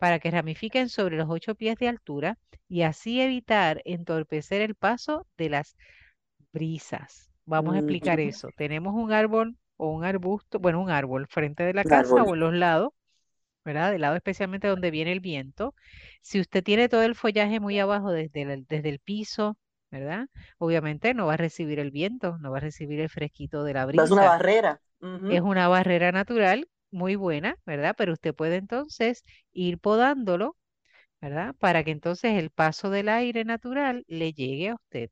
[0.00, 2.38] para que ramifiquen sobre los ocho pies de altura
[2.68, 5.76] y así evitar entorpecer el paso de las
[6.52, 7.30] brisas.
[7.46, 8.50] Vamos a explicar eso.
[8.56, 12.22] Tenemos un árbol o un arbusto, bueno, un árbol frente de la casa Árbol.
[12.24, 12.90] o en los lados
[13.64, 13.92] ¿verdad?
[13.92, 15.74] Del lado especialmente donde viene el viento.
[16.22, 19.56] Si usted tiene todo el follaje muy abajo desde el, desde el piso,
[19.90, 20.28] ¿verdad?
[20.58, 23.86] Obviamente no va a recibir el viento, no va a recibir el fresquito de la
[23.94, 24.24] Es una brisa.
[24.24, 24.80] barrera.
[25.28, 27.94] Es una barrera natural muy buena, ¿verdad?
[27.96, 30.56] Pero usted puede entonces ir podándolo,
[31.20, 31.54] ¿verdad?
[31.58, 35.10] Para que entonces el paso del aire natural le llegue a usted.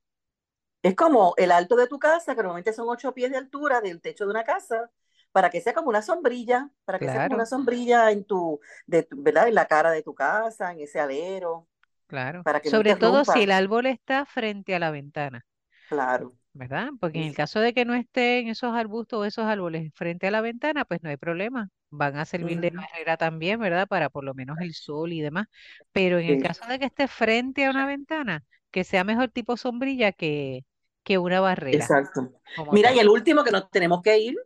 [0.82, 4.00] Es como el alto de tu casa, que normalmente son ocho pies de altura del
[4.00, 4.90] techo de una casa,
[5.32, 9.06] para que sea como una sombrilla, para que sea como una sombrilla en tu, de
[9.10, 9.48] ¿verdad?
[9.48, 11.66] En la cara de tu casa, en ese alero,
[12.06, 12.42] claro.
[12.42, 15.44] para que no Sobre todo si el árbol está frente a la ventana.
[15.88, 16.34] Claro.
[16.58, 16.90] ¿Verdad?
[17.00, 20.30] Porque en el caso de que no estén esos arbustos o esos árboles frente a
[20.30, 21.70] la ventana, pues no hay problema.
[21.90, 23.86] Van a servir de barrera también, ¿verdad?
[23.88, 25.46] Para por lo menos el sol y demás.
[25.92, 29.30] Pero en el sí, caso de que esté frente a una ventana, que sea mejor
[29.30, 30.64] tipo sombrilla que,
[31.04, 32.32] que una barrera exacto.
[32.70, 34.36] Mira, y el último que nos tenemos que ir,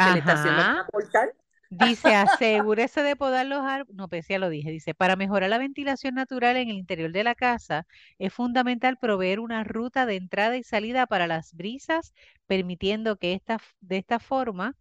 [0.00, 0.42] que Ajá.
[0.44, 1.32] una portal.
[1.74, 3.96] Dice, asegúrese de podar los árboles.
[3.96, 4.70] No, pues ya lo dije.
[4.70, 7.86] Dice, para mejorar la ventilación natural en el interior de la casa,
[8.18, 12.12] es fundamental proveer una ruta de entrada y salida para las brisas,
[12.46, 14.76] permitiendo que esta, de esta forma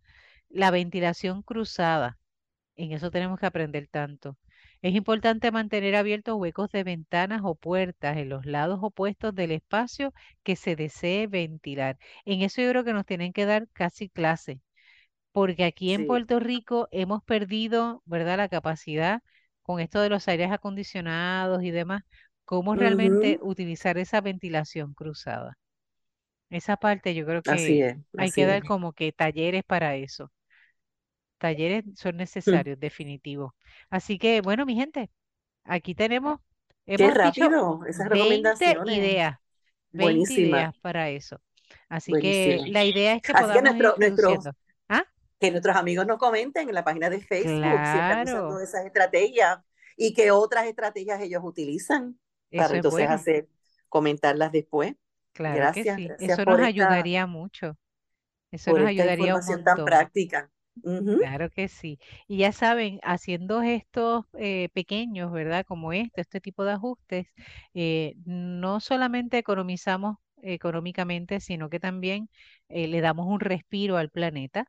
[0.49, 2.19] la ventilación cruzada.
[2.75, 4.37] En eso tenemos que aprender tanto.
[4.81, 10.13] Es importante mantener abiertos huecos de ventanas o puertas en los lados opuestos del espacio
[10.43, 11.97] que se desee ventilar.
[12.25, 14.61] En eso yo creo que nos tienen que dar casi clase
[15.31, 16.05] porque aquí en Sí.
[16.05, 19.21] Puerto Rico hemos perdido, ¿verdad?, la capacidad
[19.63, 22.03] con esto de los aires acondicionados y demás,
[22.45, 25.57] cómo realmente utilizar esa ventilación cruzada.
[26.51, 27.85] Esa parte yo creo Así que
[28.17, 28.65] hay que dar es.
[28.65, 30.31] como que talleres para eso.
[31.37, 32.17] Talleres son
[32.47, 33.55] Mm, necesarios, definitivo.
[33.89, 35.09] Así que, bueno, mi gente,
[35.65, 36.39] aquí tenemos,
[36.95, 38.81] Qué hemos dicho rápido, esas 20 recomendaciones.
[38.83, 39.37] ideas,
[39.91, 41.41] 20 Buenísima, ideas para eso.
[41.89, 44.51] Así que la idea es que Así que podamos ir nuestros,
[45.41, 48.85] que nuestros amigos nos comenten en la página de Facebook si están usando claro, esas
[48.87, 49.59] estrategias
[49.97, 52.19] y qué otras estrategias ellos utilizan
[52.55, 53.49] para eso entonces bueno, hacer,
[53.89, 54.95] comentarlas después.
[55.33, 56.15] claro que Gracias, sí.
[56.19, 57.77] gracias Eso nos esta, ayudaría mucho,
[58.51, 59.85] eso por nos esta ayudaría un información tan montón.
[59.85, 60.51] práctica.
[61.17, 61.99] Claro que sí.
[62.27, 65.65] Y ya saben, haciendo estos eh, pequeños, ¿verdad?
[65.67, 67.27] Como este, este tipo de ajustes,
[67.75, 72.27] eh, no solamente economizamos económicamente, sino que también
[72.69, 74.65] eh, le damos un respiro al planeta,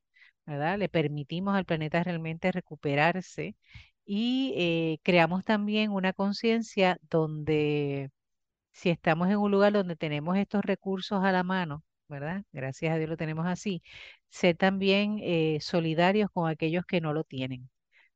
[0.46, 0.78] ¿verdad?
[0.78, 3.56] Le permitimos al planeta realmente recuperarse
[4.04, 8.10] y eh, creamos también una conciencia donde
[8.72, 12.44] si estamos en un lugar donde tenemos estos recursos a la mano, ¿verdad?
[12.52, 13.82] Gracias a Dios lo tenemos así,
[14.30, 17.70] ser también eh, solidarios con aquellos que no lo tienen,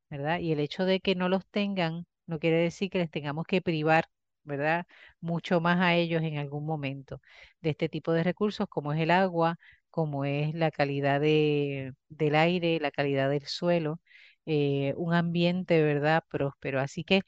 [0.09, 0.39] ¿verdad?
[0.39, 3.61] Y el hecho de que no los tengan no quiere decir que les tengamos que
[3.61, 4.05] privar,
[4.43, 4.85] ¿verdad?
[5.21, 7.21] Mucho más a ellos en algún momento
[7.61, 9.57] de este tipo de recursos como es el agua,
[9.97, 13.99] como es la calidad de, del aire, la calidad del suelo,
[14.47, 16.23] eh, un ambiente, ¿verdad?
[16.29, 16.79] Próspero.
[16.81, 17.23] Así que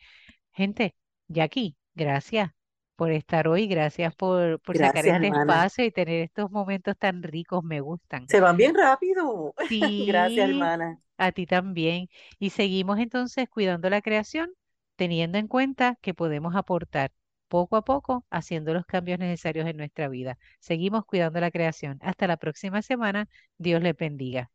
[0.53, 0.95] Gente,
[1.29, 2.51] Jackie, gracias
[2.95, 5.29] por estar hoy, gracias por, por sacar Gracias, este hermana.
[5.29, 8.29] espacio y tener estos momentos tan ricos, me gustan.
[8.29, 9.53] Se van bien rápido.
[9.97, 11.01] Gracias, Sí, hermana.
[11.17, 12.07] a ti también.
[12.39, 14.51] Y seguimos entonces cuidando la creación,
[14.95, 17.11] teniendo en cuenta que podemos aportar
[17.49, 20.37] poco a poco, haciendo los cambios necesarios en nuestra vida.
[20.59, 21.99] Seguimos cuidando la creación.
[22.01, 23.27] Hasta la próxima semana.
[23.57, 24.51] Dios les bendiga.